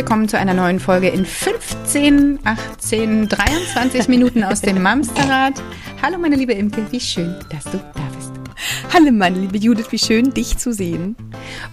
Willkommen 0.00 0.30
zu 0.30 0.38
einer 0.38 0.54
neuen 0.54 0.80
Folge 0.80 1.08
in 1.08 1.26
15, 1.26 2.38
18, 2.42 3.28
23 3.28 4.08
Minuten 4.08 4.42
aus 4.42 4.62
dem 4.62 4.80
Mamsterrad. 4.80 5.62
Hallo 6.00 6.16
meine 6.16 6.36
liebe 6.36 6.54
Imke, 6.54 6.86
wie 6.90 7.00
schön, 7.00 7.36
dass 7.50 7.64
du 7.64 7.76
da 7.76 8.00
bist. 8.16 8.32
Hallo 8.94 9.12
meine 9.12 9.38
liebe 9.38 9.58
Judith, 9.58 9.88
wie 9.90 9.98
schön, 9.98 10.32
dich 10.32 10.56
zu 10.56 10.72
sehen. 10.72 11.16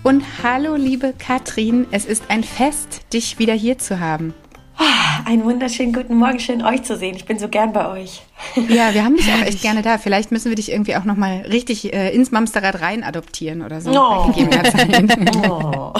Und 0.03 0.25
hallo 0.43 0.75
liebe 0.75 1.13
Katrin, 1.17 1.87
es 1.91 2.03
ist 2.03 2.25
ein 2.27 2.43
Fest, 2.43 3.04
dich 3.13 3.39
wieder 3.39 3.54
hier 3.54 3.77
zu 3.77 4.01
haben. 4.01 4.33
Ah, 4.77 5.23
einen 5.23 5.46
wunderschönen 5.46 5.93
guten 5.93 6.18
Morgen, 6.18 6.41
schön 6.41 6.61
euch 6.65 6.83
zu 6.83 6.97
sehen. 6.97 7.15
Ich 7.15 7.23
bin 7.23 7.39
so 7.39 7.47
gern 7.47 7.71
bei 7.71 7.89
euch. 7.89 8.23
Ja, 8.68 8.93
wir 8.93 9.05
haben 9.05 9.15
dich 9.15 9.32
auch 9.32 9.46
echt 9.46 9.61
gerne 9.61 9.83
da. 9.83 9.97
Vielleicht 9.97 10.33
müssen 10.33 10.49
wir 10.49 10.57
dich 10.57 10.69
irgendwie 10.69 10.97
auch 10.97 11.05
nochmal 11.05 11.46
richtig 11.49 11.93
äh, 11.93 12.13
ins 12.13 12.32
Mamsterrad 12.32 12.82
rein 12.82 13.05
adoptieren 13.05 13.61
oder 13.61 13.79
so. 13.79 13.91
Oh. 13.91 14.33
oh. 15.49 15.93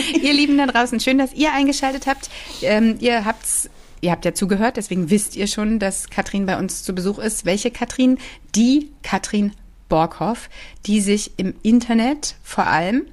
ihr 0.22 0.32
Lieben 0.32 0.58
da 0.58 0.66
draußen, 0.66 1.00
schön, 1.00 1.18
dass 1.18 1.32
ihr 1.32 1.52
eingeschaltet 1.52 2.06
habt. 2.06 2.30
Ähm, 2.62 2.96
ihr 3.00 3.24
habt's 3.24 3.70
Ihr 4.02 4.12
habt 4.12 4.24
ja 4.24 4.32
zugehört, 4.32 4.78
deswegen 4.78 5.10
wisst 5.10 5.36
ihr 5.36 5.46
schon, 5.46 5.78
dass 5.78 6.08
Katrin 6.08 6.46
bei 6.46 6.58
uns 6.58 6.82
zu 6.82 6.94
Besuch 6.94 7.18
ist. 7.18 7.44
Welche 7.44 7.70
Katrin? 7.70 8.16
Die 8.54 8.88
Katrin 9.02 9.52
Borghoff, 9.90 10.48
die 10.86 11.02
sich 11.02 11.32
im 11.36 11.54
Internet 11.62 12.36
vor 12.42 12.66
allem 12.66 13.06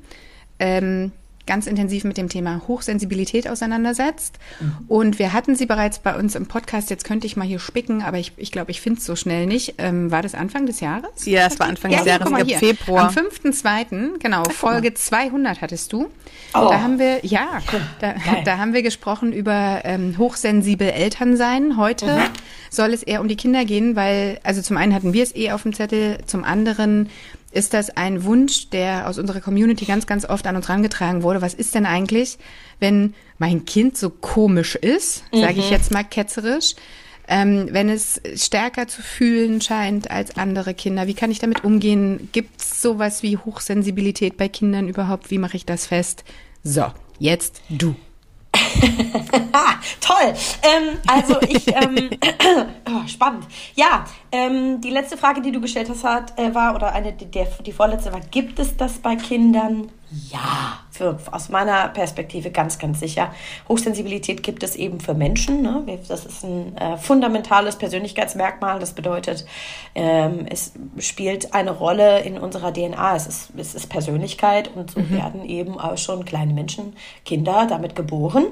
ähm, 0.60 1.12
ganz 1.48 1.66
intensiv 1.66 2.04
mit 2.04 2.18
dem 2.18 2.30
Thema 2.30 2.62
Hochsensibilität 2.68 3.50
auseinandersetzt. 3.50 4.38
Mhm. 4.60 4.76
Und 4.88 5.20
wir 5.20 5.34
hatten 5.34 5.56
sie 5.56 5.66
bereits 5.66 6.00
bei 6.00 6.16
uns 6.16 6.36
im 6.36 6.46
Podcast. 6.46 6.90
Jetzt 6.90 7.06
könnte 7.06 7.26
ich 7.26 7.36
mal 7.38 7.48
hier 7.48 7.60
spicken, 7.60 8.04
aber 8.04 8.18
ich 8.18 8.28
glaube, 8.28 8.42
ich, 8.42 8.52
glaub, 8.52 8.70
ich 8.70 8.82
finde 8.82 9.00
es 9.00 9.06
so 9.06 9.16
schnell 9.16 9.48
nicht. 9.48 9.76
Ähm, 9.78 10.12
war 10.12 10.22
das 10.22 10.36
Anfang 10.36 10.66
des 10.66 10.80
Jahres? 10.80 11.26
Ja, 11.26 11.48
es 11.48 11.60
war 11.60 11.68
Anfang 11.68 11.92
ja, 11.92 12.00
des 12.00 12.08
Jahres, 12.08 12.30
ich 12.30 12.36
glaube 12.36 12.54
Februar. 12.54 13.08
Am 13.08 13.14
5.2., 13.16 14.20
genau, 14.20 14.44
Ach, 14.48 14.52
Folge 14.52 14.94
200 14.94 15.62
hattest 15.62 15.94
du. 15.94 16.08
Oh. 16.54 16.70
Da 16.70 16.82
haben 16.82 17.00
wir, 17.00 17.26
ja, 17.26 17.60
da, 18.00 18.16
da 18.44 18.58
haben 18.58 18.74
wir 18.74 18.82
gesprochen 18.82 19.34
über 19.34 19.82
ähm, 19.84 20.18
hochsensibel 20.18 20.90
Elternsein. 20.90 21.78
Heute 21.78 22.08
mhm. 22.08 22.24
soll 22.70 22.94
es 22.94 23.04
eher 23.04 23.22
um 23.22 23.28
die 23.28 23.38
Kinder 23.38 23.66
gehen, 23.66 23.96
weil, 23.96 24.40
also 24.44 24.62
zum 24.62 24.78
einen 24.78 24.94
hatten 24.94 25.14
wir 25.14 25.24
es 25.24 25.36
eh 25.36 25.52
auf 25.52 25.64
dem 25.64 25.74
Zettel, 25.74 26.20
zum 26.26 26.44
anderen 26.44 27.10
ist 27.52 27.74
das 27.74 27.90
ein 27.90 28.24
Wunsch, 28.24 28.70
der 28.70 29.08
aus 29.08 29.18
unserer 29.18 29.42
Community 29.42 29.86
ganz, 29.86 30.06
ganz 30.06 30.26
oft 30.26 30.46
an 30.48 30.56
uns 30.56 30.68
herangetragen 30.68 31.24
wurde. 31.24 31.42
Was 31.42 31.54
ist 31.54 31.76
denn 31.76 31.86
eigentlich, 31.86 32.38
wenn 32.80 33.14
mein 33.38 33.66
Kind 33.66 33.98
so 33.98 34.10
komisch 34.10 34.76
ist, 34.76 35.24
mhm. 35.34 35.42
sage 35.42 35.60
ich 35.60 35.70
jetzt 35.70 35.92
mal 35.92 36.04
ketzerisch, 36.04 36.76
ähm, 37.28 37.68
wenn 37.72 37.90
es 37.90 38.22
stärker 38.36 38.88
zu 38.88 39.02
fühlen 39.02 39.62
scheint 39.62 40.12
als 40.12 40.38
andere 40.38 40.74
Kinder? 40.74 41.08
Wie 41.08 41.14
kann 41.14 41.32
ich 41.32 41.40
damit 41.40 41.64
umgehen? 41.64 42.30
Gibt 42.32 42.62
es 42.62 42.82
sowas 42.82 43.24
wie 43.24 43.38
Hochsensibilität 43.38 44.38
bei 44.38 44.48
Kindern 44.48 44.88
überhaupt? 44.88 45.32
Wie 45.32 45.38
mache 45.38 45.58
ich 45.58 45.66
das 45.66 45.88
fest? 45.88 46.24
So, 46.64 46.86
jetzt 47.20 47.62
du. 47.70 47.96
Toll. 50.02 50.34
Ähm, 50.64 50.98
also 51.08 51.42
ich, 51.42 51.68
ähm, 51.68 52.10
oh, 52.90 53.08
spannend. 53.08 53.46
Ja, 53.76 54.06
ähm, 54.32 54.82
die 54.82 54.90
letzte 54.90 55.18
Frage, 55.18 55.42
die 55.42 55.52
du 55.52 55.62
gestellt 55.62 55.90
hast, 55.90 56.04
hat, 56.04 56.38
äh, 56.38 56.54
war, 56.54 56.76
oder 56.76 56.94
eine, 56.94 57.14
der, 57.14 57.48
die 57.66 57.72
vorletzte 57.72 58.14
war, 58.14 58.22
gibt 58.32 58.60
es 58.60 58.78
das 58.78 59.00
bei 59.00 59.16
Kindern? 59.16 59.90
Ja, 60.10 60.80
für, 60.90 61.20
aus 61.32 61.50
meiner 61.50 61.90
Perspektive 61.90 62.50
ganz, 62.50 62.80
ganz 62.80 63.02
sicher. 63.02 63.34
Hochsensibilität 63.68 64.42
gibt 64.42 64.64
es 64.64 64.78
eben 64.78 65.02
für 65.02 65.14
Menschen. 65.14 65.62
Ne? 65.62 65.84
Das 66.08 66.26
ist 66.26 66.44
ein 66.46 66.78
äh, 66.78 66.98
fundamentales 66.98 67.76
Persönlichkeitsmerkmal. 67.76 68.80
Das 68.80 68.94
bedeutet, 68.94 69.46
ähm, 69.96 70.46
es 70.50 70.72
spielt 71.00 71.54
eine 71.54 71.72
Rolle 71.72 72.22
in 72.22 72.38
unserer 72.38 72.72
DNA. 72.72 73.18
Es 73.18 73.28
ist, 73.28 73.50
es 73.58 73.76
ist 73.76 73.88
Persönlichkeit 73.88 74.72
und 74.74 74.92
so 74.92 75.02
mhm. 75.02 75.10
werden 75.10 75.46
eben 75.46 75.78
auch 75.78 75.98
schon 75.98 76.24
kleine 76.24 76.54
Menschen, 76.54 76.96
Kinder 77.26 77.68
damit 77.70 77.96
geboren. 77.96 78.46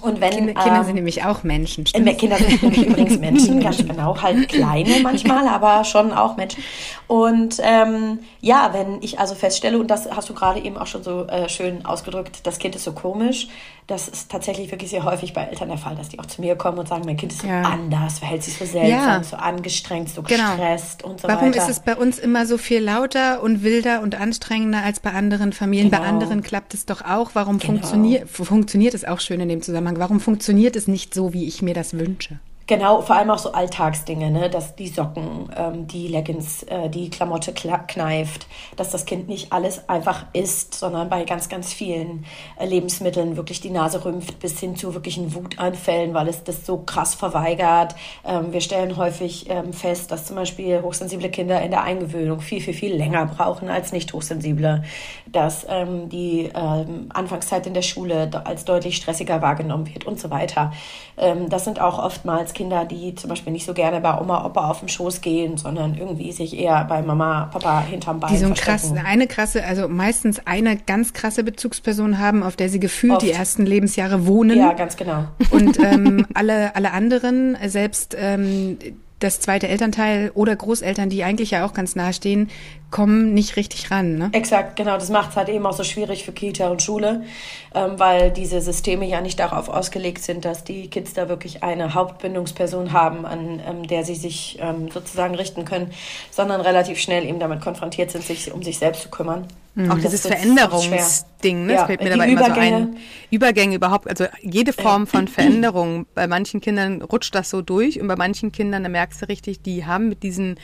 Und 0.00 0.20
wenn, 0.20 0.30
Kinder, 0.30 0.54
Kinder 0.54 0.78
ähm, 0.78 0.84
sind 0.84 0.94
nämlich 0.94 1.24
auch 1.24 1.42
Menschen. 1.42 1.84
Äh, 1.84 1.88
stimmt's? 1.88 2.16
Kinder 2.18 2.36
sind 2.36 2.62
nämlich 2.62 2.86
übrigens 2.86 3.18
Menschen, 3.18 3.60
ganz 3.60 3.78
genau, 3.78 4.20
halt 4.20 4.48
kleine 4.48 4.98
manchmal, 5.02 5.48
aber 5.48 5.84
schon 5.84 6.12
auch 6.12 6.36
Menschen. 6.36 6.62
Und 7.06 7.60
ähm, 7.62 8.20
ja, 8.40 8.70
wenn 8.72 9.02
ich 9.02 9.18
also 9.18 9.34
feststelle, 9.34 9.78
und 9.78 9.88
das 9.88 10.10
hast 10.10 10.28
du 10.28 10.34
gerade 10.34 10.60
eben 10.60 10.76
auch 10.76 10.86
schon 10.86 11.02
so 11.02 11.26
äh, 11.26 11.48
schön 11.48 11.84
ausgedrückt, 11.84 12.46
das 12.46 12.58
Kind 12.58 12.76
ist 12.76 12.84
so 12.84 12.92
komisch, 12.92 13.48
das 13.86 14.08
ist 14.08 14.30
tatsächlich 14.30 14.70
wirklich 14.70 14.88
sehr 14.88 15.04
häufig 15.04 15.34
bei 15.34 15.42
Eltern 15.42 15.68
der 15.68 15.76
Fall, 15.76 15.94
dass 15.94 16.08
die 16.08 16.18
auch 16.18 16.24
zu 16.24 16.40
mir 16.40 16.56
kommen 16.56 16.78
und 16.78 16.88
sagen, 16.88 17.02
mein 17.04 17.18
Kind 17.18 17.32
ist 17.32 17.42
so 17.42 17.46
ja. 17.46 17.62
anders, 17.62 18.18
verhält 18.18 18.42
sich 18.42 18.56
so 18.56 18.64
seltsam, 18.64 18.88
ja. 18.88 19.22
so 19.22 19.36
angestrengt, 19.36 20.08
so 20.08 20.22
genau. 20.22 20.56
gestresst 20.56 21.04
und 21.04 21.20
so 21.20 21.28
Warum 21.28 21.48
weiter. 21.48 21.56
Warum 21.58 21.70
ist 21.70 21.76
es 21.76 21.84
bei 21.84 21.94
uns 21.94 22.18
immer 22.18 22.46
so 22.46 22.56
viel 22.56 22.82
lauter 22.82 23.42
und 23.42 23.62
wilder 23.62 24.00
und 24.00 24.18
anstrengender 24.18 24.82
als 24.82 25.00
bei 25.00 25.10
anderen 25.10 25.52
Familien? 25.52 25.90
Genau. 25.90 26.02
Bei 26.02 26.08
anderen 26.08 26.42
klappt 26.42 26.72
es 26.72 26.86
doch 26.86 27.02
auch. 27.02 27.32
Warum 27.34 27.58
genau. 27.58 27.72
funktioniert, 27.72 28.30
funktioniert 28.30 28.94
es 28.94 29.04
auch 29.04 29.20
schön 29.20 29.40
in 29.40 29.50
dem 29.50 29.60
Zusammenhang? 29.60 29.83
Warum 29.96 30.20
funktioniert 30.20 30.76
es 30.76 30.88
nicht 30.88 31.14
so, 31.14 31.32
wie 31.32 31.46
ich 31.46 31.62
mir 31.62 31.74
das 31.74 31.98
wünsche? 31.98 32.38
Genau, 32.66 33.02
vor 33.02 33.16
allem 33.16 33.30
auch 33.30 33.38
so 33.38 33.52
Alltagsdinge, 33.52 34.30
ne? 34.30 34.48
dass 34.48 34.74
die 34.74 34.88
Socken, 34.88 35.50
ähm, 35.54 35.86
die 35.86 36.08
Leggings, 36.08 36.62
äh, 36.62 36.88
die 36.88 37.10
Klamotte 37.10 37.52
kneift, 37.52 38.46
dass 38.76 38.88
das 38.88 39.04
Kind 39.04 39.28
nicht 39.28 39.52
alles 39.52 39.86
einfach 39.86 40.24
isst, 40.32 40.72
sondern 40.72 41.10
bei 41.10 41.24
ganz, 41.24 41.50
ganz 41.50 41.74
vielen 41.74 42.24
äh, 42.58 42.64
Lebensmitteln 42.64 43.36
wirklich 43.36 43.60
die 43.60 43.68
Nase 43.68 44.02
rümpft, 44.02 44.38
bis 44.38 44.58
hin 44.58 44.76
zu 44.76 44.94
wirklichen 44.94 45.34
Wutanfällen, 45.34 46.14
weil 46.14 46.26
es 46.26 46.42
das 46.42 46.64
so 46.64 46.78
krass 46.78 47.14
verweigert. 47.14 47.96
Ähm, 48.24 48.54
wir 48.54 48.62
stellen 48.62 48.96
häufig 48.96 49.50
ähm, 49.50 49.74
fest, 49.74 50.10
dass 50.10 50.24
zum 50.24 50.36
Beispiel 50.36 50.80
hochsensible 50.80 51.28
Kinder 51.28 51.60
in 51.60 51.70
der 51.70 51.82
Eingewöhnung 51.82 52.40
viel, 52.40 52.62
viel, 52.62 52.72
viel 52.72 52.96
länger 52.96 53.26
brauchen 53.26 53.68
als 53.68 53.92
nicht 53.92 54.14
hochsensible, 54.14 54.84
dass 55.26 55.66
ähm, 55.68 56.08
die 56.08 56.50
ähm, 56.54 57.10
Anfangszeit 57.12 57.66
in 57.66 57.74
der 57.74 57.82
Schule 57.82 58.30
als 58.44 58.64
deutlich 58.64 58.96
stressiger 58.96 59.42
wahrgenommen 59.42 59.86
wird 59.92 60.06
und 60.06 60.18
so 60.18 60.30
weiter. 60.30 60.72
Ähm, 61.18 61.50
das 61.50 61.64
sind 61.64 61.78
auch 61.78 61.98
oftmals 61.98 62.53
Kinder, 62.54 62.84
die 62.84 63.14
zum 63.14 63.28
Beispiel 63.28 63.52
nicht 63.52 63.66
so 63.66 63.74
gerne 63.74 64.00
bei 64.00 64.18
Oma, 64.18 64.44
Opa 64.44 64.70
auf 64.70 64.78
dem 64.80 64.88
Schoß 64.88 65.20
gehen, 65.20 65.56
sondern 65.56 65.94
irgendwie 65.94 66.32
sich 66.32 66.58
eher 66.58 66.84
bei 66.84 67.02
Mama, 67.02 67.50
Papa 67.52 67.82
hinterm 67.82 68.20
Bein 68.20 68.32
Die 68.32 68.38
so 68.38 68.46
ein 68.46 68.54
krass, 68.54 68.92
eine 69.04 69.26
krasse, 69.26 69.64
also 69.64 69.88
meistens 69.88 70.46
eine 70.46 70.76
ganz 70.76 71.12
krasse 71.12 71.44
Bezugsperson 71.44 72.18
haben, 72.18 72.42
auf 72.42 72.56
der 72.56 72.68
sie 72.68 72.80
gefühlt 72.80 73.14
Oft. 73.14 73.22
die 73.22 73.32
ersten 73.32 73.66
Lebensjahre 73.66 74.26
wohnen. 74.26 74.56
Ja, 74.58 74.72
ganz 74.72 74.96
genau. 74.96 75.24
Und 75.50 75.78
ähm, 75.84 76.26
alle, 76.34 76.74
alle 76.76 76.92
anderen, 76.92 77.58
selbst 77.66 78.16
ähm, 78.18 78.78
das 79.24 79.40
zweite 79.40 79.68
Elternteil 79.68 80.30
oder 80.34 80.54
Großeltern, 80.54 81.08
die 81.08 81.24
eigentlich 81.24 81.52
ja 81.52 81.64
auch 81.64 81.72
ganz 81.72 81.96
nahe 81.96 82.12
stehen, 82.12 82.50
kommen 82.94 83.34
nicht 83.34 83.56
richtig 83.56 83.90
ran. 83.90 84.14
Ne? 84.18 84.28
Exakt, 84.30 84.76
genau. 84.76 84.94
Das 84.94 85.10
macht 85.10 85.30
es 85.30 85.36
halt 85.36 85.48
eben 85.48 85.66
auch 85.66 85.72
so 85.72 85.82
schwierig 85.82 86.24
für 86.24 86.30
Kita 86.30 86.68
und 86.68 86.80
Schule, 86.80 87.24
ähm, 87.74 87.98
weil 87.98 88.30
diese 88.30 88.60
Systeme 88.60 89.04
ja 89.04 89.20
nicht 89.20 89.40
darauf 89.40 89.68
ausgelegt 89.68 90.22
sind, 90.22 90.44
dass 90.44 90.62
die 90.62 90.88
Kids 90.88 91.12
da 91.12 91.28
wirklich 91.28 91.64
eine 91.64 91.94
Hauptbindungsperson 91.94 92.92
haben, 92.92 93.26
an 93.26 93.60
ähm, 93.66 93.88
der 93.88 94.04
sie 94.04 94.14
sich 94.14 94.60
ähm, 94.60 94.92
sozusagen 94.92 95.34
richten 95.34 95.64
können, 95.64 95.90
sondern 96.30 96.60
relativ 96.60 97.00
schnell 97.00 97.26
eben 97.26 97.40
damit 97.40 97.60
konfrontiert 97.62 98.12
sind, 98.12 98.24
sich 98.24 98.52
um 98.52 98.62
sich 98.62 98.78
selbst 98.78 99.02
zu 99.02 99.08
kümmern. 99.08 99.48
Mhm. 99.74 99.90
Auch 99.90 99.98
dieses 99.98 100.20
Veränderungsding, 100.20 101.66
ne? 101.66 101.72
Ja, 101.72 101.78
das 101.78 101.86
fällt 101.86 102.02
mir 102.02 102.10
dabei 102.10 102.28
immer 102.28 102.44
so 102.44 102.52
ein. 102.52 102.96
Übergänge 103.30 103.74
überhaupt, 103.74 104.08
also 104.08 104.26
jede 104.40 104.72
Form 104.72 105.08
von 105.08 105.26
Veränderung. 105.28 106.06
Bei 106.14 106.28
manchen 106.28 106.60
Kindern 106.60 107.02
rutscht 107.02 107.34
das 107.34 107.50
so 107.50 107.60
durch 107.60 108.00
und 108.00 108.06
bei 108.06 108.14
manchen 108.14 108.52
Kindern, 108.52 108.84
da 108.84 108.88
merkst 108.88 109.22
du 109.22 109.26
richtig, 109.26 109.62
die 109.62 109.84
haben 109.84 110.08
mit 110.08 110.22
diesen, 110.22 110.60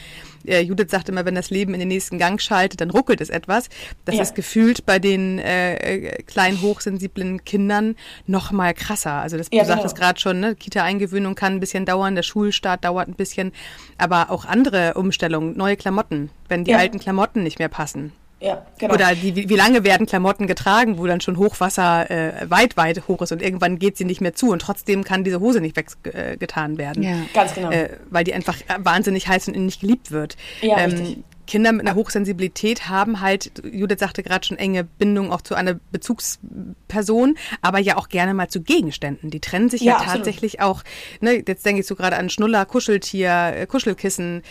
äh, 0.47 0.61
Judith 0.61 0.91
sagt 0.91 1.09
immer, 1.09 1.25
wenn 1.25 1.35
das 1.35 1.51
Leben 1.51 1.75
in 1.75 1.81
den 1.81 1.89
nächsten 1.89 2.19
Gang 2.19 2.41
schaltet, 2.41 2.81
dann 2.81 2.91
ruckelt 2.91 3.21
es 3.21 3.31
etwas. 3.31 3.69
Das 4.05 4.17
ja. 4.17 4.23
ist 4.23 4.35
gefühlt 4.35 4.87
bei 4.87 4.99
den 4.99 5.39
äh, 5.39 6.23
kleinen, 6.27 6.61
hochsensiblen 6.61 7.45
Kindern 7.45 7.97
noch 8.27 8.53
mal 8.53 8.75
krasser. 8.75 9.13
Also 9.13 9.37
das, 9.37 9.49
ja, 9.53 9.63
du 9.63 9.69
sagtest 9.69 9.95
genau. 9.95 10.07
gerade 10.07 10.21
schon, 10.21 10.41
ne? 10.41 10.55
Kita-Eingewöhnung 10.55 11.35
kann 11.35 11.55
ein 11.55 11.61
bisschen 11.61 11.87
dauern, 11.87 12.15
der 12.15 12.23
Schulstart 12.23 12.85
dauert 12.85 13.09
ein 13.09 13.15
bisschen, 13.15 13.53
aber 13.99 14.31
auch 14.31 14.45
andere 14.45 14.95
Umstellungen, 14.95 15.57
neue 15.57 15.77
Klamotten, 15.77 16.31
wenn 16.49 16.65
die 16.65 16.73
ja. 16.73 16.79
alten 16.79 16.99
Klamotten 16.99 17.43
nicht 17.43 17.59
mehr 17.59 17.69
passen. 17.69 18.13
Ja, 18.41 18.65
genau. 18.79 18.95
Oder 18.95 19.15
die, 19.15 19.49
wie 19.49 19.57
lange 19.57 19.85
werden 19.85 20.07
Klamotten 20.07 20.47
getragen, 20.47 20.97
wo 20.99 21.07
dann 21.07 21.21
schon 21.21 21.37
Hochwasser 21.37 22.11
äh, 22.11 22.51
weit, 22.51 22.77
weit 22.77 23.07
hoch 23.07 23.21
ist 23.21 23.33
und 23.33 23.43
irgendwann 23.43 23.79
geht 23.79 23.99
sie 23.99 24.07
nicht 24.07 24.23
mehr 24.23 24.35
zu 24.35 24.51
und 24.51 24.63
trotzdem 24.63 25.05
kann 25.05 25.25
diese 25.25 25.41
Hose 25.41 25.61
nicht 25.61 25.77
weggetan 25.77 26.75
äh, 26.75 26.79
werden. 26.79 27.03
Ja, 27.03 27.17
ganz 27.35 27.55
genau. 27.55 27.71
Äh, 27.71 27.91
weil 28.09 28.25
die 28.25 28.33
einfach 28.33 28.57
wahnsinnig 28.79 29.29
heiß 29.29 29.49
und 29.49 29.67
nicht 29.67 29.83
geliebt 29.83 30.11
wird. 30.11 30.37
Ja, 30.63 30.79
ähm, 30.79 30.91
richtig. 30.91 31.25
Kinder 31.51 31.73
mit 31.73 31.85
einer 31.85 31.97
Hochsensibilität 31.97 32.89
haben 32.89 33.21
halt, 33.21 33.51
Judith 33.65 33.99
sagte 33.99 34.23
gerade 34.23 34.47
schon, 34.47 34.57
enge 34.57 34.85
Bindung 34.85 35.33
auch 35.33 35.41
zu 35.41 35.57
einer 35.57 35.81
Bezugsperson, 35.91 37.37
aber 37.61 37.81
ja 37.81 37.97
auch 37.97 38.09
gerne 38.09 38.35
mal 38.35 38.49
zu 38.49 38.63
Gegenständen. 38.63 39.31
Die 39.31 39.41
trennen 39.41 39.69
sich 39.69 39.81
ja, 39.81 39.99
ja 39.99 40.05
tatsächlich 40.05 40.61
auch, 40.61 40.85
ne, 41.21 41.43
jetzt 41.45 41.67
denke 41.67 41.81
ich 41.81 41.89
so 41.89 41.97
gerade 41.97 42.17
an 42.17 42.31
Schnuller, 42.31 42.65
Kuscheltier, 42.67 43.53
äh, 43.57 43.67
Kuschelkissen 43.67 44.43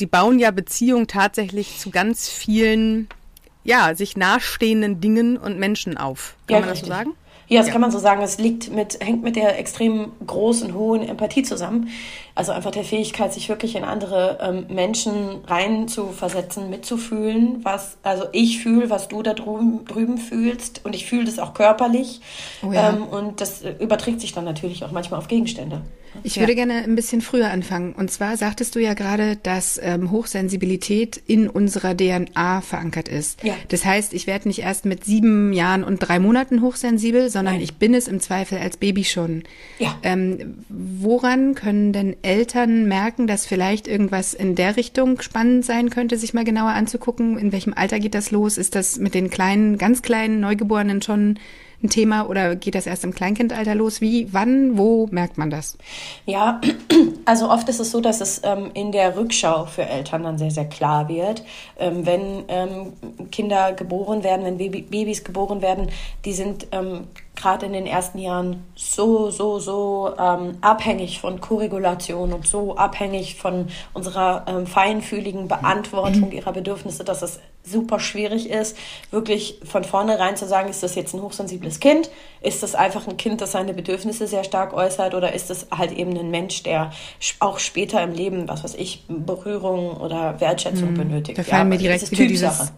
die 0.00 0.06
bauen 0.06 0.38
ja 0.38 0.50
Beziehungen 0.50 1.06
tatsächlich 1.06 1.78
zu 1.78 1.90
ganz 1.90 2.28
vielen, 2.28 3.08
ja, 3.64 3.94
sich 3.94 4.16
nahestehenden 4.16 5.00
Dingen 5.00 5.36
und 5.36 5.58
Menschen 5.58 5.96
auf. 5.96 6.34
Kann 6.46 6.54
ja, 6.54 6.60
man 6.60 6.68
das 6.70 6.80
so 6.80 6.86
sagen? 6.86 7.12
Ja, 7.48 7.58
das 7.58 7.66
ja. 7.66 7.72
kann 7.72 7.82
man 7.82 7.90
so 7.90 7.98
sagen. 7.98 8.22
Es 8.22 8.38
liegt 8.38 8.72
mit, 8.72 8.98
hängt 9.04 9.22
mit 9.22 9.36
der 9.36 9.58
extrem 9.58 10.12
großen, 10.26 10.72
hohen 10.74 11.02
Empathie 11.06 11.42
zusammen. 11.42 11.88
Also 12.34 12.52
einfach 12.52 12.70
der 12.70 12.84
Fähigkeit, 12.84 13.32
sich 13.32 13.48
wirklich 13.48 13.76
in 13.76 13.84
andere 13.84 14.38
ähm, 14.40 14.66
Menschen 14.68 15.44
rein 15.46 15.88
zu 15.88 16.08
versetzen, 16.08 16.70
mitzufühlen, 16.70 17.60
was, 17.62 17.98
also 18.02 18.24
ich 18.32 18.62
fühle, 18.62 18.88
was 18.88 19.08
du 19.08 19.22
da 19.22 19.34
drüben, 19.34 19.84
drüben 19.84 20.18
fühlst 20.18 20.84
und 20.84 20.94
ich 20.94 21.06
fühle 21.06 21.24
das 21.24 21.38
auch 21.38 21.52
körperlich. 21.54 22.20
Oh 22.62 22.72
ja. 22.72 22.90
ähm, 22.90 23.04
und 23.04 23.40
das 23.40 23.62
überträgt 23.80 24.20
sich 24.20 24.32
dann 24.32 24.44
natürlich 24.44 24.84
auch 24.84 24.92
manchmal 24.92 25.18
auf 25.18 25.28
Gegenstände. 25.28 25.82
Ich 26.24 26.36
ja. 26.36 26.42
würde 26.42 26.54
gerne 26.54 26.74
ein 26.74 26.94
bisschen 26.94 27.20
früher 27.20 27.50
anfangen. 27.50 27.92
Und 27.92 28.10
zwar 28.10 28.36
sagtest 28.36 28.74
du 28.74 28.80
ja 28.80 28.94
gerade, 28.94 29.36
dass 29.36 29.80
ähm, 29.82 30.10
Hochsensibilität 30.10 31.20
in 31.26 31.48
unserer 31.48 31.96
DNA 31.96 32.60
verankert 32.60 33.08
ist. 33.08 33.42
Ja. 33.42 33.54
Das 33.68 33.84
heißt, 33.84 34.12
ich 34.12 34.26
werde 34.26 34.48
nicht 34.48 34.60
erst 34.60 34.84
mit 34.84 35.04
sieben 35.04 35.52
Jahren 35.52 35.84
und 35.84 35.98
drei 35.98 36.18
Monaten 36.18 36.60
hochsensibel, 36.60 37.30
sondern 37.30 37.54
Nein. 37.54 37.64
ich 37.64 37.76
bin 37.76 37.94
es 37.94 38.08
im 38.08 38.20
Zweifel 38.20 38.58
als 38.58 38.76
Baby 38.76 39.04
schon. 39.04 39.44
Ja. 39.78 39.98
Ähm, 40.02 40.64
woran 40.68 41.54
können 41.54 41.92
denn 41.92 42.16
Eltern 42.22 42.86
merken, 42.86 43.26
dass 43.26 43.46
vielleicht 43.46 43.88
irgendwas 43.88 44.34
in 44.34 44.54
der 44.54 44.76
Richtung 44.76 45.20
spannend 45.20 45.64
sein 45.64 45.90
könnte, 45.90 46.16
sich 46.16 46.34
mal 46.34 46.44
genauer 46.44 46.70
anzugucken? 46.70 47.38
In 47.38 47.52
welchem 47.52 47.74
Alter 47.74 47.98
geht 47.98 48.14
das 48.14 48.30
los? 48.30 48.58
Ist 48.58 48.74
das 48.74 48.98
mit 48.98 49.14
den 49.14 49.30
kleinen, 49.30 49.78
ganz 49.78 50.02
kleinen 50.02 50.40
Neugeborenen 50.40 51.02
schon 51.02 51.38
ein 51.82 51.90
Thema 51.90 52.28
oder 52.28 52.56
geht 52.56 52.74
das 52.74 52.86
erst 52.86 53.04
im 53.04 53.14
Kleinkindalter 53.14 53.74
los? 53.74 54.00
Wie, 54.00 54.32
wann, 54.32 54.78
wo 54.78 55.08
merkt 55.10 55.38
man 55.38 55.50
das? 55.50 55.76
Ja, 56.26 56.60
also 57.24 57.50
oft 57.50 57.68
ist 57.68 57.80
es 57.80 57.90
so, 57.90 58.00
dass 58.00 58.20
es 58.20 58.40
ähm, 58.44 58.70
in 58.74 58.92
der 58.92 59.16
Rückschau 59.16 59.66
für 59.66 59.82
Eltern 59.82 60.22
dann 60.22 60.38
sehr, 60.38 60.50
sehr 60.50 60.66
klar 60.66 61.08
wird. 61.08 61.42
Ähm, 61.78 62.06
wenn 62.06 62.44
ähm, 62.48 62.92
Kinder 63.30 63.72
geboren 63.72 64.22
werden, 64.22 64.44
wenn 64.44 64.58
Baby, 64.58 64.82
Babys 64.82 65.24
geboren 65.24 65.60
werden, 65.60 65.88
die 66.24 66.32
sind 66.32 66.68
ähm, 66.72 67.04
gerade 67.34 67.66
in 67.66 67.72
den 67.72 67.86
ersten 67.86 68.18
Jahren 68.18 68.64
so, 68.74 69.30
so, 69.30 69.58
so 69.58 70.14
ähm, 70.18 70.58
abhängig 70.60 71.20
von 71.20 71.40
Korregulation 71.40 72.32
und 72.32 72.46
so 72.46 72.76
abhängig 72.76 73.36
von 73.36 73.68
unserer 73.94 74.44
ähm, 74.46 74.66
feinfühligen 74.66 75.48
Beantwortung 75.48 76.28
mhm. 76.28 76.32
ihrer 76.32 76.52
Bedürfnisse, 76.52 77.04
dass 77.04 77.22
es 77.22 77.40
super 77.64 78.00
schwierig 78.00 78.50
ist, 78.50 78.76
wirklich 79.10 79.60
von 79.64 79.84
vornherein 79.84 80.36
zu 80.36 80.46
sagen, 80.46 80.68
ist 80.68 80.82
das 80.82 80.94
jetzt 80.94 81.14
ein 81.14 81.22
hochsensibles 81.22 81.80
Kind? 81.80 82.10
Ist 82.40 82.62
das 82.62 82.74
einfach 82.74 83.06
ein 83.06 83.16
Kind, 83.16 83.40
das 83.40 83.52
seine 83.52 83.72
Bedürfnisse 83.72 84.26
sehr 84.26 84.44
stark 84.44 84.74
äußert? 84.74 85.14
Oder 85.14 85.32
ist 85.32 85.48
das 85.48 85.68
halt 85.70 85.92
eben 85.92 86.16
ein 86.18 86.30
Mensch, 86.30 86.62
der 86.64 86.92
auch 87.38 87.58
später 87.58 88.02
im 88.02 88.12
Leben, 88.12 88.48
was 88.48 88.64
weiß 88.64 88.74
ich, 88.74 89.04
Berührung 89.08 89.96
oder 89.96 90.40
Wertschätzung 90.40 90.90
mhm. 90.90 90.98
benötigt? 90.98 91.38
Da 91.38 91.44
fallen 91.44 91.62
ja, 91.62 91.76
mir 91.76 91.78
direkt 91.78 92.10
wieder 92.10 92.26
dieses 92.26 92.72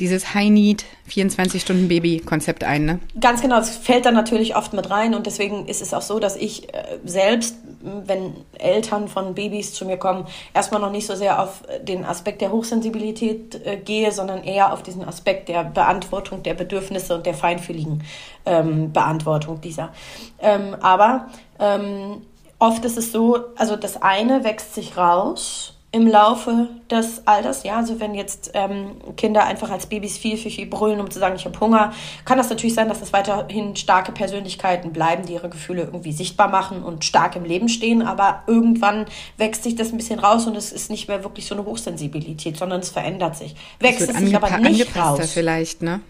dieses 0.00 0.34
High-Need 0.34 0.84
24-Stunden-Baby-Konzept 1.10 2.64
ein, 2.64 2.84
ne? 2.84 3.00
Ganz 3.20 3.40
genau, 3.40 3.56
das 3.56 3.76
fällt 3.76 4.06
dann 4.06 4.14
natürlich 4.14 4.56
oft 4.56 4.72
mit 4.72 4.90
rein 4.90 5.14
und 5.14 5.26
deswegen 5.26 5.66
ist 5.66 5.82
es 5.82 5.92
auch 5.92 6.02
so, 6.02 6.18
dass 6.18 6.36
ich 6.36 6.72
äh, 6.72 6.98
selbst, 7.04 7.56
wenn 7.80 8.34
Eltern 8.58 9.08
von 9.08 9.34
Babys 9.34 9.74
zu 9.74 9.86
mir 9.86 9.96
kommen, 9.96 10.26
erstmal 10.54 10.80
noch 10.80 10.92
nicht 10.92 11.06
so 11.06 11.14
sehr 11.14 11.42
auf 11.42 11.62
den 11.82 12.04
Aspekt 12.04 12.40
der 12.40 12.52
Hochsensibilität 12.52 13.66
äh, 13.66 13.76
gehe, 13.76 14.12
sondern 14.12 14.44
eher 14.44 14.72
auf 14.72 14.82
diesen 14.82 15.04
Aspekt 15.04 15.48
der 15.48 15.64
Beantwortung 15.64 16.42
der 16.42 16.54
Bedürfnisse 16.54 17.16
und 17.16 17.26
der 17.26 17.34
feinfühligen 17.34 18.04
ähm, 18.46 18.92
Beantwortung 18.92 19.60
dieser. 19.60 19.92
Ähm, 20.40 20.76
aber 20.80 21.28
ähm, 21.58 22.22
oft 22.58 22.84
ist 22.84 22.98
es 22.98 23.12
so, 23.12 23.38
also 23.56 23.76
das 23.76 24.00
eine 24.00 24.44
wächst 24.44 24.74
sich 24.74 24.96
raus 24.96 25.77
im 25.90 26.06
Laufe 26.06 26.68
des 26.90 27.26
Alters, 27.26 27.62
ja, 27.62 27.76
also 27.76 27.98
wenn 27.98 28.14
jetzt 28.14 28.50
ähm, 28.52 28.96
Kinder 29.16 29.46
einfach 29.46 29.70
als 29.70 29.86
Babys 29.86 30.18
viel, 30.18 30.36
viel, 30.36 30.50
viel 30.50 30.66
brüllen, 30.66 31.00
um 31.00 31.10
zu 31.10 31.18
sagen, 31.18 31.36
ich 31.36 31.46
habe 31.46 31.58
Hunger, 31.58 31.94
kann 32.26 32.36
das 32.36 32.50
natürlich 32.50 32.74
sein, 32.74 32.90
dass 32.90 33.00
es 33.00 33.14
weiterhin 33.14 33.74
starke 33.74 34.12
Persönlichkeiten 34.12 34.92
bleiben, 34.92 35.24
die 35.24 35.32
ihre 35.32 35.48
Gefühle 35.48 35.84
irgendwie 35.84 36.12
sichtbar 36.12 36.48
machen 36.48 36.82
und 36.82 37.06
stark 37.06 37.36
im 37.36 37.44
Leben 37.44 37.70
stehen, 37.70 38.02
aber 38.02 38.42
irgendwann 38.46 39.06
wächst 39.38 39.62
sich 39.62 39.76
das 39.76 39.90
ein 39.90 39.96
bisschen 39.96 40.18
raus 40.18 40.46
und 40.46 40.56
es 40.56 40.72
ist 40.72 40.90
nicht 40.90 41.08
mehr 41.08 41.24
wirklich 41.24 41.46
so 41.46 41.54
eine 41.54 41.64
Hochsensibilität, 41.64 42.58
sondern 42.58 42.80
es 42.80 42.90
verändert 42.90 43.36
sich. 43.36 43.54
Wächst 43.80 44.10
es 44.10 44.16
sich 44.16 44.36
aber 44.36 44.58
nicht 44.58 44.94
raus. 44.94 45.30
vielleicht, 45.30 45.80
ne? 45.80 46.00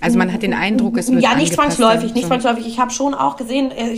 Also 0.00 0.18
man 0.18 0.32
hat 0.32 0.42
den 0.42 0.54
Eindruck, 0.54 0.98
es 0.98 1.10
wird 1.10 1.22
Ja, 1.22 1.34
nicht 1.34 1.54
zwangsläufig, 1.54 2.14
nicht 2.14 2.26
zwangsläufig. 2.26 2.66
Ich 2.66 2.78
habe 2.78 2.90
schon 2.90 3.14
auch 3.14 3.36
gesehen 3.36 3.70
äh, 3.70 3.96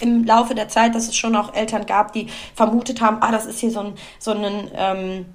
im 0.00 0.24
Laufe 0.24 0.54
der 0.54 0.68
Zeit, 0.68 0.94
dass 0.94 1.08
es 1.08 1.16
schon 1.16 1.34
auch 1.34 1.54
Eltern 1.54 1.86
gab, 1.86 2.12
die 2.12 2.28
vermutet 2.54 3.00
haben, 3.00 3.18
ah, 3.20 3.32
das 3.32 3.46
ist 3.46 3.58
hier 3.58 3.70
so 3.70 3.80
ein, 3.80 3.94
so 4.18 4.32
ein 4.32 4.70
ähm, 4.74 5.26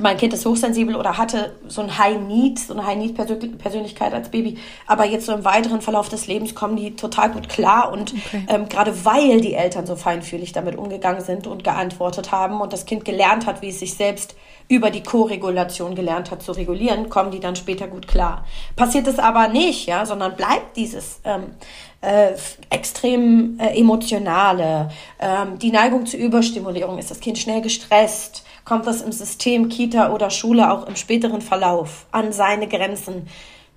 mein 0.00 0.16
Kind 0.16 0.32
ist 0.32 0.44
hochsensibel 0.46 0.96
oder 0.96 1.18
hatte 1.18 1.54
so 1.66 1.80
ein 1.82 1.98
High 1.98 2.20
Need, 2.20 2.58
so 2.58 2.74
eine 2.74 2.86
High 2.86 2.96
Need 2.96 3.14
Persönlichkeit 3.58 4.12
als 4.12 4.30
Baby. 4.30 4.58
Aber 4.86 5.04
jetzt 5.04 5.26
so 5.26 5.32
im 5.32 5.44
weiteren 5.44 5.80
Verlauf 5.80 6.08
des 6.08 6.26
Lebens 6.26 6.54
kommen 6.54 6.76
die 6.76 6.94
total 6.94 7.30
gut 7.30 7.48
klar 7.48 7.92
und 7.92 8.12
okay. 8.12 8.44
ähm, 8.48 8.68
gerade 8.68 9.04
weil 9.04 9.40
die 9.40 9.54
Eltern 9.54 9.86
so 9.86 9.96
feinfühlig 9.96 10.52
damit 10.52 10.76
umgegangen 10.76 11.22
sind 11.22 11.46
und 11.46 11.64
geantwortet 11.64 12.32
haben 12.32 12.60
und 12.60 12.72
das 12.72 12.86
Kind 12.86 13.04
gelernt 13.04 13.46
hat, 13.46 13.62
wie 13.62 13.68
es 13.68 13.80
sich 13.80 13.94
selbst 13.94 14.36
über 14.68 14.90
die 14.90 15.02
Co-Regulation 15.02 15.94
gelernt 15.94 16.30
hat 16.30 16.42
zu 16.42 16.52
regulieren, 16.52 17.08
kommen 17.08 17.30
die 17.30 17.40
dann 17.40 17.56
später 17.56 17.88
gut 17.88 18.06
klar. 18.06 18.44
Passiert 18.76 19.06
es 19.06 19.18
aber 19.18 19.48
nicht, 19.48 19.86
ja, 19.86 20.04
sondern 20.04 20.36
bleibt 20.36 20.76
dieses 20.76 21.20
ähm, 21.24 21.54
äh, 22.02 22.32
extrem 22.68 23.58
äh, 23.58 23.78
emotionale, 23.78 24.90
ähm, 25.18 25.58
die 25.58 25.70
Neigung 25.70 26.04
zur 26.04 26.20
Überstimulierung, 26.20 26.98
ist 26.98 27.10
das 27.10 27.20
Kind 27.20 27.38
schnell 27.38 27.62
gestresst, 27.62 28.44
kommt 28.68 28.86
das 28.86 29.00
im 29.00 29.12
System 29.12 29.70
Kita 29.70 30.12
oder 30.12 30.28
Schule 30.28 30.70
auch 30.70 30.86
im 30.86 30.94
späteren 30.94 31.40
Verlauf 31.40 32.06
an 32.12 32.32
seine 32.32 32.68
Grenzen, 32.68 33.26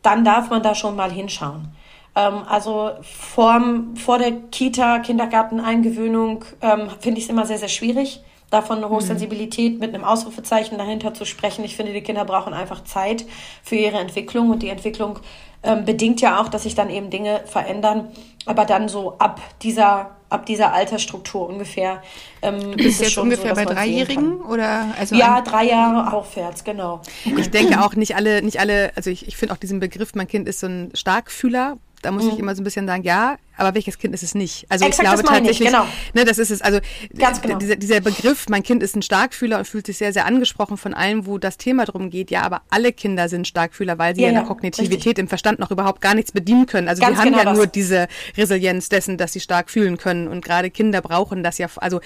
dann 0.02 0.26
darf 0.26 0.50
man 0.50 0.62
da 0.62 0.76
schon 0.76 0.98
mal 0.98 1.12
hinschauen. 1.12 1.70
Ähm, 2.16 2.44
also 2.48 2.92
vor, 3.02 3.62
vor 3.96 4.18
der 4.18 4.34
Kita, 4.52 5.00
Kindergarten-Eingewöhnung 5.00 6.44
ähm, 6.62 6.90
finde 7.00 7.20
ich 7.20 7.26
es 7.26 7.30
immer 7.30 7.46
sehr, 7.46 7.58
sehr 7.58 7.70
schwierig 7.70 8.22
davon 8.50 8.80
eine 8.80 8.90
Hochsensibilität 8.90 9.80
mit 9.80 9.96
einem 9.96 10.04
Ausrufezeichen 10.04 10.78
dahinter 10.78 11.14
zu 11.14 11.24
sprechen. 11.24 11.64
Ich 11.64 11.78
finde, 11.78 11.94
die 11.94 12.02
Kinder 12.02 12.26
brauchen 12.26 12.54
einfach 12.54 12.84
Zeit 12.84 13.26
für 13.64 13.78
ihre 13.78 13.98
Entwicklung 13.98 14.50
und 14.50 14.62
die 14.62 14.68
Entwicklung 14.68 15.20
ähm, 15.64 15.86
bedingt 15.86 16.20
ja 16.20 16.42
auch, 16.42 16.50
dass 16.50 16.64
sich 16.64 16.76
dann 16.76 16.90
eben 16.90 17.10
Dinge 17.10 17.44
verändern. 17.46 18.10
Aber 18.46 18.66
dann 18.66 18.90
so 18.90 19.18
ab 19.20 19.40
dieser 19.62 20.18
ab 20.32 20.46
dieser 20.46 20.74
Altersstruktur 20.74 21.48
ungefähr. 21.48 22.02
Ähm, 22.42 22.72
du 22.72 22.78
bist 22.78 23.02
jetzt 23.02 23.18
ungefähr 23.18 23.56
so, 23.56 23.56
bei 23.56 23.66
Dreijährigen 23.66 24.42
oder 24.42 24.94
also 24.98 25.16
ja 25.16 25.42
drei 25.42 25.66
Jahre 25.66 26.14
aufwärts 26.14 26.64
genau. 26.64 27.02
Ich 27.38 27.52
denke 27.52 27.82
auch 27.82 27.96
nicht 27.96 28.16
alle 28.16 28.42
nicht 28.42 28.60
alle 28.60 28.94
also 28.96 29.10
ich, 29.10 29.28
ich 29.28 29.38
finde 29.38 29.54
auch 29.54 29.58
diesen 29.58 29.80
Begriff 29.80 30.16
mein 30.16 30.28
Kind 30.28 30.48
ist 30.48 30.62
so 30.62 30.68
ein 30.68 30.92
Starkfühler 30.96 31.78
da 32.02 32.12
muss 32.12 32.24
mhm. 32.24 32.32
ich 32.32 32.40
immer 32.40 32.56
so 32.56 32.62
ein 32.62 32.64
bisschen 32.64 32.88
sagen, 32.88 33.04
ja, 33.04 33.38
aber 33.58 33.76
welches 33.76 33.98
Kind 33.98 34.14
ist 34.14 34.24
es 34.24 34.34
nicht? 34.34 34.66
Also 34.70 34.86
Exakt, 34.86 35.08
ich 35.08 35.10
glaube 35.10 35.28
tatsächlich, 35.28 35.62
ich, 35.62 35.68
genau. 35.68 35.86
ne, 36.14 36.26
das 36.26 36.38
ist 36.38 36.50
es. 36.50 36.62
Also 36.62 36.80
genau. 37.14 37.58
dieser, 37.58 37.76
dieser 37.76 38.02
Begriff, 38.02 38.48
mein 38.50 38.64
Kind 38.64 38.82
ist 38.82 38.96
ein 38.96 39.02
Starkfühler 39.02 39.60
und 39.60 39.68
fühlt 39.68 39.86
sich 39.86 39.98
sehr, 39.98 40.14
sehr 40.14 40.26
angesprochen 40.26 40.78
von 40.78 40.94
allem, 40.94 41.26
wo 41.26 41.38
das 41.38 41.58
Thema 41.58 41.86
drum 41.86 42.10
geht. 42.10 42.32
Ja, 42.32 42.42
aber 42.42 42.62
alle 42.70 42.92
Kinder 42.92 43.30
sind 43.30 43.48
Starkfühler, 43.48 43.98
weil 43.98 44.16
sie 44.16 44.22
ja, 44.22 44.30
in 44.30 44.36
der 44.36 44.44
Kognitivität 44.44 45.06
richtig. 45.06 45.20
im 45.20 45.28
Verstand 45.28 45.60
noch 45.60 45.72
überhaupt 45.72 46.02
gar 46.02 46.16
nichts 46.16 46.32
bedienen 46.32 46.66
können. 46.66 46.88
Also 46.88 47.02
Ganz 47.02 47.16
sie 47.16 47.22
haben 47.22 47.30
genau 47.30 47.40
ja 47.40 47.46
das. 47.46 47.58
nur 47.58 47.68
diese 47.68 48.08
Resilienz 48.38 48.90
dessen, 48.90 49.18
dass 49.18 49.34
sie 49.34 49.40
stark 49.40 49.70
fühlen 49.70 49.98
können. 49.98 50.28
Und 50.28 50.44
gerade 50.44 50.72
Kinder 50.72 51.02
brauchen 51.02 51.44
das 51.44 51.58
ja, 51.58 51.68
also 51.76 52.02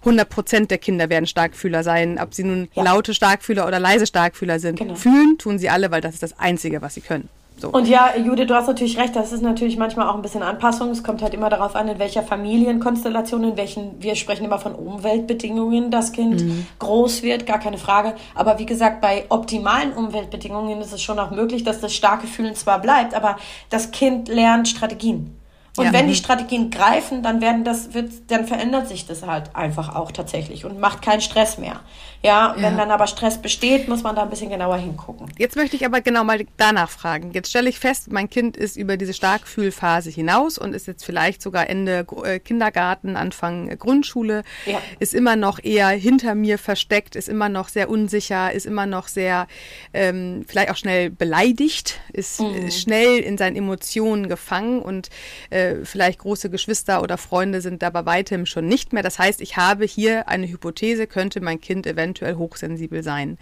100 0.00 0.28
Prozent 0.28 0.70
der 0.70 0.78
Kinder 0.78 1.08
werden 1.10 1.26
Starkfühler 1.26 1.82
sein, 1.84 2.18
ob 2.20 2.34
sie 2.34 2.44
nun 2.44 2.68
ja. 2.74 2.82
laute 2.82 3.14
Starkfühler 3.14 3.66
oder 3.66 3.78
leise 3.78 4.06
Starkfühler 4.06 4.58
sind. 4.58 4.78
Genau. 4.78 4.94
Fühlen 4.94 5.38
tun 5.38 5.58
sie 5.58 5.70
alle, 5.70 5.90
weil 5.90 6.00
das 6.00 6.14
ist 6.14 6.22
das 6.22 6.38
Einzige, 6.38 6.82
was 6.82 6.94
sie 6.94 7.00
können. 7.00 7.28
So. 7.58 7.68
Und 7.68 7.86
ja, 7.86 8.16
Judith, 8.16 8.46
du 8.48 8.54
hast 8.54 8.66
natürlich 8.66 8.98
recht, 8.98 9.14
das 9.14 9.32
ist 9.32 9.42
natürlich 9.42 9.76
manchmal 9.76 10.08
auch 10.08 10.16
ein 10.16 10.22
bisschen 10.22 10.42
Anpassung. 10.42 10.90
Es 10.90 11.04
kommt 11.04 11.22
halt 11.22 11.32
immer 11.32 11.48
darauf 11.48 11.76
an, 11.76 11.86
in 11.86 11.98
welcher 11.98 12.22
Familienkonstellation, 12.22 13.44
in 13.44 13.56
welchen, 13.56 14.02
wir 14.02 14.16
sprechen 14.16 14.44
immer 14.44 14.58
von 14.58 14.74
Umweltbedingungen, 14.74 15.90
das 15.90 16.12
Kind 16.12 16.42
mhm. 16.42 16.66
groß 16.80 17.22
wird, 17.22 17.46
gar 17.46 17.60
keine 17.60 17.78
Frage. 17.78 18.14
Aber 18.34 18.58
wie 18.58 18.66
gesagt, 18.66 19.00
bei 19.00 19.26
optimalen 19.28 19.92
Umweltbedingungen 19.92 20.80
ist 20.80 20.92
es 20.92 21.02
schon 21.02 21.18
auch 21.18 21.30
möglich, 21.30 21.62
dass 21.62 21.80
das 21.80 21.94
starke 21.94 22.26
Fühlen 22.26 22.54
zwar 22.56 22.80
bleibt, 22.80 23.14
aber 23.14 23.36
das 23.70 23.92
Kind 23.92 24.28
lernt 24.28 24.66
Strategien. 24.68 25.36
Und 25.76 25.86
ja. 25.86 25.92
wenn 25.92 26.06
die 26.06 26.12
mhm. 26.12 26.16
Strategien 26.16 26.70
greifen, 26.70 27.22
dann 27.22 27.40
werden 27.40 27.64
das, 27.64 27.94
wird, 27.94 28.30
dann 28.30 28.46
verändert 28.46 28.88
sich 28.88 29.06
das 29.06 29.26
halt 29.26 29.56
einfach 29.56 29.94
auch 29.94 30.12
tatsächlich 30.12 30.66
und 30.66 30.78
macht 30.78 31.00
keinen 31.00 31.22
Stress 31.22 31.56
mehr. 31.56 31.80
Ja, 32.24 32.54
ja, 32.56 32.62
wenn 32.62 32.76
dann 32.76 32.92
aber 32.92 33.08
Stress 33.08 33.42
besteht, 33.42 33.88
muss 33.88 34.04
man 34.04 34.14
da 34.14 34.22
ein 34.22 34.30
bisschen 34.30 34.48
genauer 34.50 34.76
hingucken. 34.76 35.26
Jetzt 35.38 35.56
möchte 35.56 35.74
ich 35.74 35.84
aber 35.84 36.00
genau 36.02 36.22
mal 36.22 36.44
danach 36.56 36.88
fragen. 36.88 37.32
Jetzt 37.32 37.50
stelle 37.50 37.68
ich 37.68 37.80
fest, 37.80 38.12
mein 38.12 38.30
Kind 38.30 38.56
ist 38.56 38.76
über 38.76 38.96
diese 38.96 39.12
Starkfühlphase 39.12 40.08
hinaus 40.08 40.56
und 40.56 40.72
ist 40.72 40.86
jetzt 40.86 41.04
vielleicht 41.04 41.42
sogar 41.42 41.68
Ende 41.68 42.06
äh, 42.22 42.38
Kindergarten, 42.38 43.16
Anfang 43.16 43.68
äh, 43.68 43.76
Grundschule, 43.76 44.44
ja. 44.66 44.80
ist 45.00 45.14
immer 45.14 45.34
noch 45.34 45.58
eher 45.64 45.88
hinter 45.88 46.36
mir 46.36 46.58
versteckt, 46.58 47.16
ist 47.16 47.28
immer 47.28 47.48
noch 47.48 47.68
sehr 47.68 47.88
unsicher, 47.88 48.52
ist 48.52 48.66
immer 48.66 48.86
noch 48.86 49.08
sehr 49.08 49.48
ähm, 49.92 50.44
vielleicht 50.46 50.70
auch 50.70 50.76
schnell 50.76 51.10
beleidigt, 51.10 51.98
ist 52.12 52.40
mhm. 52.40 52.70
schnell 52.70 53.18
in 53.18 53.36
seinen 53.36 53.56
Emotionen 53.56 54.28
gefangen 54.28 54.80
und 54.80 55.08
äh, 55.50 55.61
vielleicht 55.84 56.20
große 56.20 56.50
Geschwister 56.50 57.02
oder 57.02 57.18
Freunde 57.18 57.60
sind 57.60 57.82
da 57.82 57.90
bei 57.90 58.04
weitem 58.06 58.46
schon 58.46 58.66
nicht 58.66 58.92
mehr. 58.92 59.02
Das 59.02 59.18
heißt, 59.18 59.40
ich 59.40 59.56
habe 59.56 59.84
hier 59.84 60.28
eine 60.28 60.48
Hypothese, 60.48 61.06
könnte 61.06 61.40
mein 61.40 61.60
Kind 61.60 61.86
eventuell 61.86 62.36
hochsensibel 62.36 63.02
sein. 63.02 63.38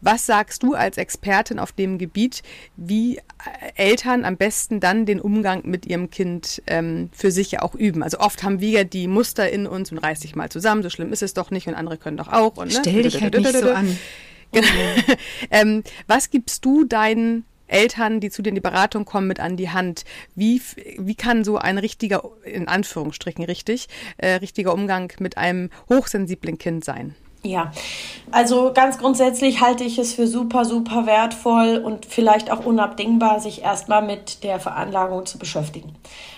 Was 0.00 0.26
sagst 0.26 0.62
du 0.62 0.74
als 0.74 0.96
Expertin 0.96 1.58
auf 1.58 1.72
dem 1.72 1.98
Gebiet, 1.98 2.42
wie 2.76 3.16
äh, 3.16 3.20
Eltern 3.74 4.24
am 4.24 4.36
besten 4.36 4.78
dann 4.78 5.06
den 5.06 5.20
Umgang 5.20 5.62
mit 5.64 5.86
ihrem 5.86 6.10
Kind 6.10 6.62
ähm, 6.68 7.10
für 7.12 7.32
sich 7.32 7.50
ja 7.50 7.62
auch 7.62 7.74
üben? 7.74 8.04
Also 8.04 8.20
oft 8.20 8.44
haben 8.44 8.60
wir 8.60 8.70
ja 8.70 8.84
die 8.84 9.08
Muster 9.08 9.50
in 9.50 9.66
uns 9.66 9.90
und 9.90 9.98
reiß 9.98 10.20
dich 10.20 10.36
mal 10.36 10.50
zusammen, 10.50 10.82
so 10.82 10.90
schlimm 10.90 11.12
ist 11.12 11.22
es 11.22 11.34
doch 11.34 11.50
nicht 11.50 11.66
und 11.66 11.74
andere 11.74 11.96
können 11.96 12.16
doch 12.16 12.28
auch. 12.28 12.56
Und, 12.56 12.72
ne? 12.72 12.78
Stell 12.80 13.02
dich 13.02 13.20
halt 13.20 13.36
nicht 13.36 13.52
so 13.52 13.72
an. 13.72 13.98
Genau. 14.52 14.68
ähm, 15.50 15.82
was 16.06 16.30
gibst 16.30 16.64
du 16.64 16.84
deinen 16.84 17.44
Eltern, 17.68 18.20
die 18.20 18.30
zu 18.30 18.42
dir 18.42 18.48
in 18.48 18.54
die 18.56 18.60
Beratung 18.60 19.04
kommen, 19.04 19.28
mit 19.28 19.40
an 19.40 19.56
die 19.56 19.70
Hand? 19.70 20.04
Wie, 20.34 20.60
wie 20.98 21.14
kann 21.14 21.44
so 21.44 21.58
ein 21.58 21.78
richtiger, 21.78 22.22
in 22.44 22.66
Anführungsstrichen 22.66 23.44
richtig, 23.44 23.88
äh, 24.16 24.34
richtiger 24.34 24.74
Umgang 24.74 25.12
mit 25.20 25.38
einem 25.38 25.70
hochsensiblen 25.88 26.58
Kind 26.58 26.84
sein? 26.84 27.14
Ja, 27.44 27.72
also 28.32 28.72
ganz 28.74 28.98
grundsätzlich 28.98 29.60
halte 29.60 29.84
ich 29.84 29.98
es 29.98 30.12
für 30.12 30.26
super, 30.26 30.64
super 30.64 31.06
wertvoll 31.06 31.80
und 31.82 32.04
vielleicht 32.04 32.50
auch 32.50 32.64
unabdingbar, 32.64 33.40
sich 33.40 33.62
erstmal 33.62 34.02
mit 34.02 34.42
der 34.42 34.58
Veranlagung 34.58 35.24
zu 35.24 35.38
beschäftigen. 35.38 35.94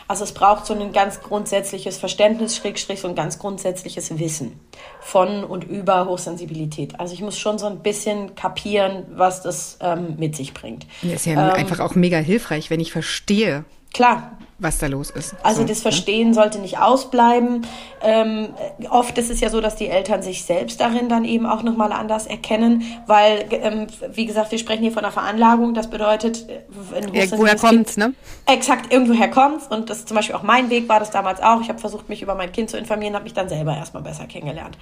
Also 0.08 0.24
es 0.24 0.32
braucht 0.32 0.66
so 0.66 0.74
ein 0.74 0.92
ganz 0.92 1.20
grundsätzliches 1.20 1.96
Verständnis, 1.96 2.56
Schrägstrich, 2.56 3.00
so 3.00 3.08
ein 3.08 3.14
ganz 3.14 3.38
grundsätzliches 3.38 4.18
Wissen 4.18 4.60
von 5.00 5.44
und 5.44 5.64
über 5.64 6.06
Hochsensibilität. 6.06 6.98
Also 7.00 7.14
ich 7.14 7.22
muss 7.22 7.38
schon 7.38 7.58
so 7.58 7.66
ein 7.66 7.78
bisschen 7.78 8.34
kapieren, 8.34 9.04
was 9.14 9.40
das 9.42 9.78
ähm, 9.80 10.16
mit 10.18 10.36
sich 10.36 10.52
bringt. 10.52 10.86
Das 11.02 11.12
ist 11.12 11.26
ja 11.26 11.50
ähm, 11.50 11.54
einfach 11.54 11.80
auch 11.80 11.94
mega 11.94 12.18
hilfreich, 12.18 12.70
wenn 12.70 12.80
ich 12.80 12.92
verstehe, 12.92 13.64
Klar. 13.92 14.38
Was 14.60 14.76
da 14.76 14.88
los 14.88 15.08
ist. 15.10 15.34
Also 15.42 15.62
so, 15.62 15.66
das 15.66 15.78
ne? 15.78 15.82
Verstehen 15.82 16.28
ne? 16.28 16.34
sollte 16.34 16.58
nicht 16.58 16.78
ausbleiben. 16.78 17.66
Ähm, 18.02 18.50
oft 18.90 19.16
ist 19.16 19.30
es 19.30 19.40
ja 19.40 19.48
so, 19.48 19.62
dass 19.62 19.74
die 19.74 19.88
Eltern 19.88 20.22
sich 20.22 20.44
selbst 20.44 20.80
darin 20.80 21.08
dann 21.08 21.24
eben 21.24 21.46
auch 21.46 21.62
nochmal 21.62 21.92
anders 21.92 22.26
erkennen, 22.26 22.82
weil, 23.06 23.46
ähm, 23.50 23.86
wie 24.12 24.26
gesagt, 24.26 24.52
wir 24.52 24.58
sprechen 24.58 24.82
hier 24.82 24.92
von 24.92 25.02
einer 25.02 25.12
Veranlagung. 25.12 25.72
Das 25.72 25.88
bedeutet, 25.88 26.46
äh, 26.48 26.60
irgendwoher 26.94 27.56
kommt's, 27.56 27.96
ne? 27.96 28.12
Exakt, 28.44 28.92
irgendwoher 28.92 29.28
kommt's. 29.28 29.66
Und 29.66 29.88
das 29.88 30.00
ist 30.00 30.08
zum 30.08 30.16
Beispiel 30.16 30.36
auch 30.36 30.42
mein 30.42 30.68
Weg, 30.68 30.88
war 30.90 31.00
das 31.00 31.10
damals 31.10 31.42
auch. 31.42 31.62
Ich 31.62 31.70
habe 31.70 31.78
versucht, 31.78 32.10
mich 32.10 32.20
über 32.20 32.34
mein 32.34 32.52
Kind 32.52 32.68
zu 32.68 32.76
informieren, 32.76 33.14
habe 33.14 33.24
mich 33.24 33.34
dann 33.34 33.48
selber 33.48 33.74
erstmal 33.74 34.02
besser 34.02 34.26
kennengelernt 34.26 34.76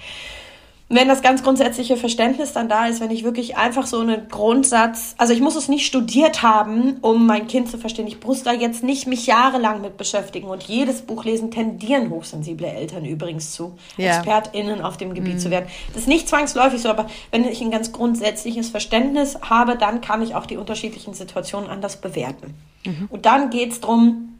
wenn 0.90 1.06
das 1.06 1.20
ganz 1.20 1.42
grundsätzliche 1.42 1.98
Verständnis 1.98 2.54
dann 2.54 2.68
da 2.70 2.86
ist, 2.86 3.00
wenn 3.00 3.10
ich 3.10 3.22
wirklich 3.22 3.58
einfach 3.58 3.86
so 3.86 4.00
einen 4.00 4.28
Grundsatz, 4.28 5.14
also 5.18 5.34
ich 5.34 5.40
muss 5.40 5.54
es 5.54 5.68
nicht 5.68 5.84
studiert 5.84 6.42
haben, 6.42 6.96
um 7.02 7.26
mein 7.26 7.46
Kind 7.46 7.70
zu 7.70 7.76
verstehen. 7.76 8.06
Ich 8.06 8.24
muss 8.24 8.42
da 8.42 8.52
jetzt 8.52 8.82
nicht 8.82 9.06
mich 9.06 9.26
jahrelang 9.26 9.82
mit 9.82 9.98
beschäftigen 9.98 10.48
und 10.48 10.62
jedes 10.62 11.02
Buch 11.02 11.24
lesen, 11.24 11.50
tendieren 11.50 12.08
hochsensible 12.08 12.66
Eltern 12.66 13.04
übrigens 13.04 13.52
zu, 13.52 13.76
ja. 13.98 14.16
ExpertInnen 14.16 14.80
auf 14.80 14.96
dem 14.96 15.12
Gebiet 15.12 15.34
mhm. 15.34 15.38
zu 15.40 15.50
werden. 15.50 15.66
Das 15.92 16.02
ist 16.02 16.08
nicht 16.08 16.26
zwangsläufig 16.26 16.80
so, 16.80 16.88
aber 16.88 17.06
wenn 17.32 17.46
ich 17.46 17.60
ein 17.60 17.70
ganz 17.70 17.92
grundsätzliches 17.92 18.70
Verständnis 18.70 19.38
habe, 19.42 19.76
dann 19.76 20.00
kann 20.00 20.22
ich 20.22 20.34
auch 20.34 20.46
die 20.46 20.56
unterschiedlichen 20.56 21.12
Situationen 21.12 21.68
anders 21.68 22.00
bewerten. 22.00 22.54
Mhm. 22.86 23.08
Und 23.10 23.26
dann 23.26 23.50
geht 23.50 23.72
es 23.72 23.80
darum, 23.80 24.38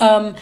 ähm, 0.00 0.34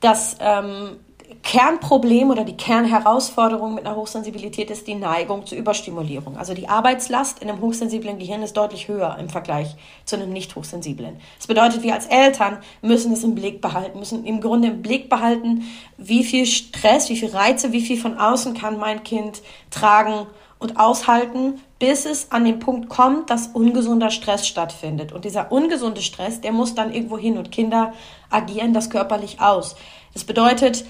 dass 0.00 0.36
ähm, 0.40 0.98
Kernproblem 1.42 2.30
oder 2.30 2.44
die 2.44 2.56
Kernherausforderung 2.56 3.74
mit 3.74 3.86
einer 3.86 3.96
Hochsensibilität 3.96 4.70
ist 4.70 4.86
die 4.86 4.94
Neigung 4.94 5.46
zur 5.46 5.56
Überstimulierung. 5.56 6.36
Also 6.36 6.54
die 6.54 6.68
Arbeitslast 6.68 7.40
in 7.40 7.48
einem 7.48 7.60
hochsensiblen 7.60 8.18
Gehirn 8.18 8.42
ist 8.42 8.56
deutlich 8.56 8.88
höher 8.88 9.16
im 9.18 9.28
Vergleich 9.28 9.74
zu 10.04 10.16
einem 10.16 10.30
nicht 10.30 10.54
hochsensiblen. 10.56 11.20
Das 11.38 11.46
bedeutet, 11.46 11.82
wir 11.82 11.94
als 11.94 12.06
Eltern 12.06 12.58
müssen 12.82 13.12
es 13.12 13.24
im 13.24 13.34
Blick 13.34 13.60
behalten, 13.60 13.98
müssen 13.98 14.24
im 14.24 14.40
Grunde 14.40 14.68
im 14.68 14.82
Blick 14.82 15.08
behalten, 15.08 15.64
wie 15.96 16.24
viel 16.24 16.44
Stress, 16.44 17.08
wie 17.08 17.16
viel 17.16 17.30
Reize, 17.30 17.72
wie 17.72 17.82
viel 17.82 17.98
von 17.98 18.18
außen 18.18 18.54
kann 18.54 18.78
mein 18.78 19.02
Kind 19.02 19.42
tragen 19.70 20.26
und 20.58 20.78
aushalten, 20.78 21.60
bis 21.78 22.04
es 22.04 22.32
an 22.32 22.44
den 22.44 22.58
Punkt 22.58 22.88
kommt, 22.88 23.30
dass 23.30 23.48
ungesunder 23.48 24.10
Stress 24.10 24.46
stattfindet. 24.46 25.12
Und 25.12 25.24
dieser 25.24 25.52
ungesunde 25.52 26.02
Stress, 26.02 26.40
der 26.40 26.52
muss 26.52 26.74
dann 26.74 26.92
irgendwo 26.92 27.16
hin 27.16 27.38
und 27.38 27.52
Kinder 27.52 27.92
agieren 28.30 28.74
das 28.74 28.90
körperlich 28.90 29.40
aus. 29.40 29.76
Das 30.14 30.24
bedeutet, 30.24 30.84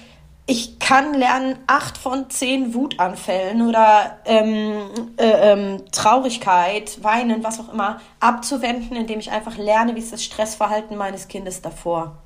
ich 0.49 0.79
kann 0.79 1.13
lernen, 1.13 1.59
acht 1.67 1.95
von 1.95 2.27
zehn 2.31 2.73
Wutanfällen 2.73 3.61
oder 3.61 4.17
ähm, 4.25 4.81
äh, 5.17 5.51
ähm, 5.51 5.83
Traurigkeit, 5.91 7.03
Weinen, 7.03 7.43
was 7.43 7.59
auch 7.59 7.71
immer, 7.71 8.01
abzuwenden, 8.19 8.97
indem 8.97 9.19
ich 9.19 9.29
einfach 9.29 9.57
lerne, 9.57 9.95
wie 9.95 9.99
ist 9.99 10.11
das 10.11 10.23
Stressverhalten 10.23 10.97
meines 10.97 11.27
Kindes 11.27 11.61
davor. 11.61 12.17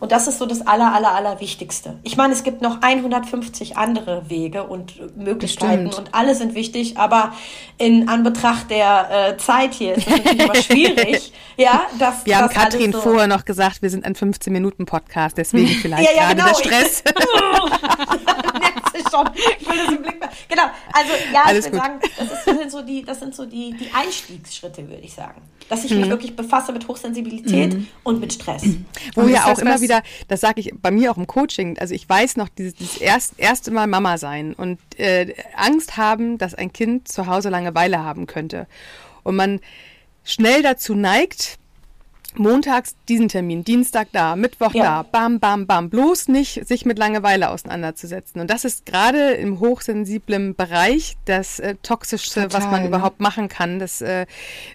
Und 0.00 0.12
das 0.12 0.28
ist 0.28 0.38
so 0.38 0.46
das 0.46 0.66
aller, 0.66 0.92
aller, 0.92 1.12
aller 1.12 1.40
Wichtigste. 1.40 1.98
Ich 2.02 2.16
meine, 2.16 2.32
es 2.32 2.44
gibt 2.44 2.62
noch 2.62 2.82
150 2.82 3.76
andere 3.76 4.28
Wege 4.28 4.64
und 4.64 5.16
Möglichkeiten 5.16 5.84
Bestimmt. 5.84 6.08
und 6.08 6.14
alle 6.14 6.34
sind 6.34 6.54
wichtig, 6.54 6.96
aber 6.98 7.32
in 7.78 8.08
Anbetracht 8.08 8.70
der 8.70 9.08
äh, 9.10 9.36
Zeit 9.38 9.74
hier 9.74 9.94
ist 9.94 10.06
es 10.06 10.16
natürlich 10.16 10.44
immer 10.44 10.54
schwierig. 10.62 11.32
Ja, 11.56 11.82
das, 11.98 12.24
wir 12.24 12.38
haben 12.38 12.48
Katrin 12.48 12.92
so 12.92 13.00
vorher 13.00 13.26
noch 13.26 13.44
gesagt, 13.44 13.82
wir 13.82 13.90
sind 13.90 14.04
ein 14.04 14.14
15 14.14 14.52
Minuten 14.52 14.86
Podcast, 14.86 15.36
deswegen 15.36 15.68
vielleicht 15.82 16.08
ja, 16.10 16.16
ja, 16.16 16.32
gerade 16.32 16.36
genau. 16.36 16.46
der 16.46 16.54
Stress. 16.54 17.02
schon. 19.10 19.30
Ich 19.58 19.68
will 19.68 19.76
das 19.76 19.94
im 19.94 20.02
Blick 20.02 20.18
Genau. 20.48 20.62
Also 20.92 21.12
ja, 21.32 21.42
Alles 21.44 21.66
ich 21.66 21.72
gut. 21.72 21.80
sagen, 21.80 22.00
das, 22.00 22.32
ist, 22.32 22.46
das, 22.46 22.56
sind 22.58 22.70
so 22.70 22.82
die, 22.82 23.04
das 23.04 23.20
sind 23.20 23.34
so 23.34 23.44
die, 23.44 23.74
die 23.78 23.90
Einstiegsschritte, 23.94 24.88
würde 24.88 25.02
ich 25.02 25.12
sagen. 25.12 25.42
Dass 25.68 25.84
ich 25.84 25.92
mhm. 25.92 26.00
mich 26.00 26.10
wirklich 26.10 26.34
befasse 26.34 26.72
mit 26.72 26.88
Hochsensibilität 26.88 27.74
mhm. 27.74 27.86
und 28.02 28.20
mit 28.20 28.32
Stress. 28.32 28.62
Wo 29.14 29.26
ja 29.26 29.44
auch 29.46 29.58
immer 29.58 29.80
wieder, 29.80 29.87
das 30.28 30.40
sage 30.40 30.60
ich 30.60 30.72
bei 30.80 30.90
mir 30.90 31.10
auch 31.10 31.16
im 31.16 31.26
Coaching, 31.26 31.78
also 31.78 31.94
ich 31.94 32.08
weiß 32.08 32.36
noch, 32.36 32.48
dieses, 32.48 32.74
dieses 32.74 32.98
erst, 32.98 33.38
erste 33.38 33.70
Mal 33.70 33.86
Mama 33.86 34.18
sein 34.18 34.54
und 34.54 34.78
äh, 34.98 35.34
Angst 35.54 35.96
haben, 35.96 36.38
dass 36.38 36.54
ein 36.54 36.72
Kind 36.72 37.08
zu 37.08 37.26
Hause 37.26 37.48
Langeweile 37.48 37.98
haben 37.98 38.26
könnte. 38.26 38.66
Und 39.22 39.36
man 39.36 39.60
schnell 40.24 40.62
dazu 40.62 40.94
neigt, 40.94 41.58
montags 42.36 42.96
diesen 43.08 43.28
Termin, 43.28 43.64
Dienstag 43.64 44.08
da, 44.12 44.36
Mittwoch 44.36 44.74
ja. 44.74 44.84
da, 44.84 45.02
bam, 45.02 45.40
bam, 45.40 45.66
bam. 45.66 45.90
Bloß 45.90 46.28
nicht 46.28 46.66
sich 46.66 46.84
mit 46.84 46.98
Langeweile 46.98 47.50
auseinanderzusetzen. 47.50 48.40
Und 48.40 48.50
das 48.50 48.64
ist 48.64 48.86
gerade 48.86 49.32
im 49.32 49.60
hochsensiblen 49.60 50.54
Bereich 50.54 51.16
das 51.24 51.58
äh, 51.58 51.76
Toxischste, 51.82 52.42
Total, 52.42 52.60
was 52.60 52.70
man 52.70 52.82
ne? 52.82 52.88
überhaupt 52.88 53.20
machen 53.20 53.48
kann. 53.48 53.78
Das, 53.78 54.00
äh, 54.00 54.26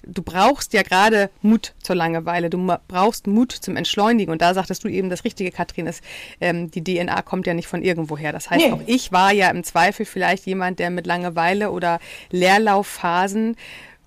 du 0.05 0.21
brauchst 0.23 0.73
ja 0.73 0.81
gerade 0.81 1.29
Mut 1.41 1.73
zur 1.81 1.95
Langeweile. 1.95 2.49
Du 2.49 2.75
brauchst 2.87 3.27
Mut 3.27 3.51
zum 3.51 3.75
Entschleunigen. 3.75 4.31
Und 4.31 4.41
da 4.41 4.53
sagtest 4.53 4.83
du 4.83 4.87
eben 4.87 5.09
das 5.09 5.23
Richtige, 5.23 5.51
Katrin, 5.51 5.87
ist, 5.87 6.03
ähm, 6.41 6.71
die 6.71 6.83
DNA 6.83 7.21
kommt 7.21 7.47
ja 7.47 7.53
nicht 7.53 7.67
von 7.67 7.83
irgendwoher. 7.83 8.31
Das 8.31 8.49
heißt, 8.49 8.65
nee. 8.65 8.71
auch 8.71 8.81
ich 8.85 9.11
war 9.11 9.31
ja 9.31 9.49
im 9.49 9.63
Zweifel 9.63 10.05
vielleicht 10.05 10.45
jemand, 10.45 10.79
der 10.79 10.89
mit 10.89 11.05
Langeweile 11.05 11.71
oder 11.71 11.99
Leerlaufphasen 12.31 13.55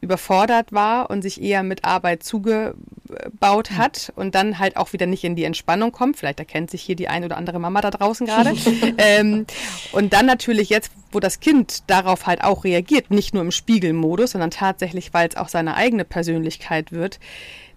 überfordert 0.01 0.73
war 0.73 1.11
und 1.11 1.23
sich 1.23 1.43
eher 1.43 1.63
mit 1.63 1.85
Arbeit 1.85 2.23
zugebaut 2.23 3.71
hat 3.73 4.13
und 4.15 4.35
dann 4.35 4.59
halt 4.59 4.77
auch 4.77 4.93
wieder 4.93 5.07
nicht 5.07 5.25
in 5.25 5.37
die 5.37 5.45
Entspannung 5.45 5.91
kommt. 5.91 6.17
Vielleicht 6.17 6.39
erkennt 6.39 6.71
sich 6.71 6.83
hier 6.83 6.97
die 6.97 7.09
ein 7.09 7.25
oder 7.25 7.37
andere 7.37 7.59
Mama 7.59 7.81
da 7.81 7.91
draußen 7.91 8.27
gerade. 8.27 8.55
ähm, 8.99 9.47
und 9.93 10.13
dann 10.13 10.27
natürlich 10.27 10.69
jetzt, 10.69 10.93
wo 11.13 11.21
das 11.21 11.41
Kind 11.41 11.89
darauf 11.89 12.27
halt 12.27 12.45
auch 12.45 12.65
reagiert, 12.65 13.11
nicht 13.11 13.33
nur 13.33 13.43
im 13.43 13.51
Spiegelmodus, 13.51 14.33
sondern 14.33 14.51
tatsächlich, 14.51 15.15
weil 15.15 15.29
es 15.29 15.37
auch 15.37 15.49
seine 15.49 15.77
eigene 15.77 16.05
Persönlichkeit 16.05 16.93
wird, 16.93 17.19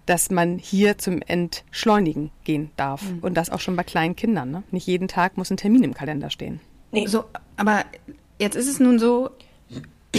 dass 0.06 0.30
man 0.30 0.58
hier 0.58 0.98
zum 0.98 1.22
Entschleunigen 1.22 2.32
gehen 2.44 2.72
darf. 2.76 3.04
Mhm. 3.04 3.20
Und 3.20 3.36
das 3.36 3.50
auch 3.50 3.60
schon 3.60 3.76
bei 3.76 3.84
kleinen 3.84 4.16
Kindern. 4.16 4.52
Ne? 4.52 4.64
Nicht 4.72 4.88
jeden 4.88 5.08
Tag 5.08 5.38
muss 5.38 5.52
ein 5.52 5.58
Termin 5.58 5.84
im 5.84 5.94
Kalender 5.94 6.30
stehen. 6.30 6.60
Nee. 6.92 7.06
So, 7.06 7.26
aber 7.58 7.86
jetzt 8.40 8.56
ist 8.56 8.68
es 8.68 8.80
nun 8.80 8.98
so, 8.98 9.30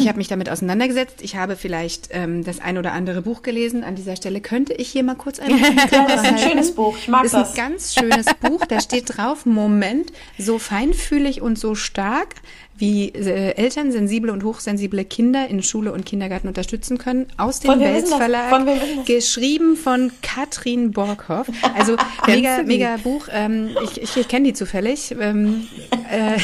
ich 0.00 0.09
habe 0.09 0.19
mich 0.19 0.28
damit 0.28 0.49
auseinandergesetzt. 0.49 1.16
Ich 1.21 1.37
habe 1.37 1.57
vielleicht 1.57 2.09
ähm, 2.11 2.45
das 2.45 2.61
ein 2.61 2.78
oder 2.78 2.92
andere 2.92 3.23
Buch 3.23 3.42
gelesen. 3.42 3.85
An 3.85 3.95
dieser 3.95 4.16
Stelle 4.16 4.40
könnte 4.40 4.73
ich 4.73 4.88
hier 4.88 5.02
mal 5.02 5.14
kurz 5.14 5.38
ein 5.38 5.50
Ja, 5.90 6.07
das 6.07 6.23
ist 6.23 6.28
ein 6.28 6.38
schönes 6.38 6.75
Buch. 6.75 6.97
Ich 6.99 7.09
mag 7.09 7.25
das. 7.25 7.33
Das 7.33 7.50
ist 7.50 7.59
ein 7.59 7.71
ganz 7.71 7.95
schönes 7.95 8.26
Buch. 8.40 8.64
Da 8.66 8.80
steht 8.80 9.16
drauf, 9.16 9.47
Moment, 9.47 10.12
so 10.38 10.59
feinfühlig 10.59 11.42
und 11.42 11.59
so 11.59 11.75
stark, 11.75 12.35
wie 12.76 13.11
äh, 13.11 13.54
Eltern 13.57 13.92
sensible 13.92 14.33
und 14.33 14.42
hochsensible 14.42 15.04
Kinder 15.04 15.47
in 15.49 15.62
Schule 15.62 15.92
und 15.92 16.07
Kindergarten 16.07 16.49
unterstützen 16.49 16.99
können. 16.99 17.26
Aus 17.37 17.61
dem 17.61 17.78
Wels 17.78 18.12
Verlag. 18.12 19.07
geschrieben 19.07 19.76
von 19.76 20.12
Katrin 20.23 20.92
Borghoff. 20.92 21.47
Also 21.76 21.97
mega, 22.26 22.62
mega 22.62 22.97
Buch. 22.97 23.28
Ähm, 23.30 23.71
ich 23.85 24.02
ich, 24.02 24.16
ich 24.16 24.28
kenne 24.28 24.47
die 24.49 24.54
zufällig. 24.54 25.14
Ähm, 25.21 25.66
äh, 26.11 26.38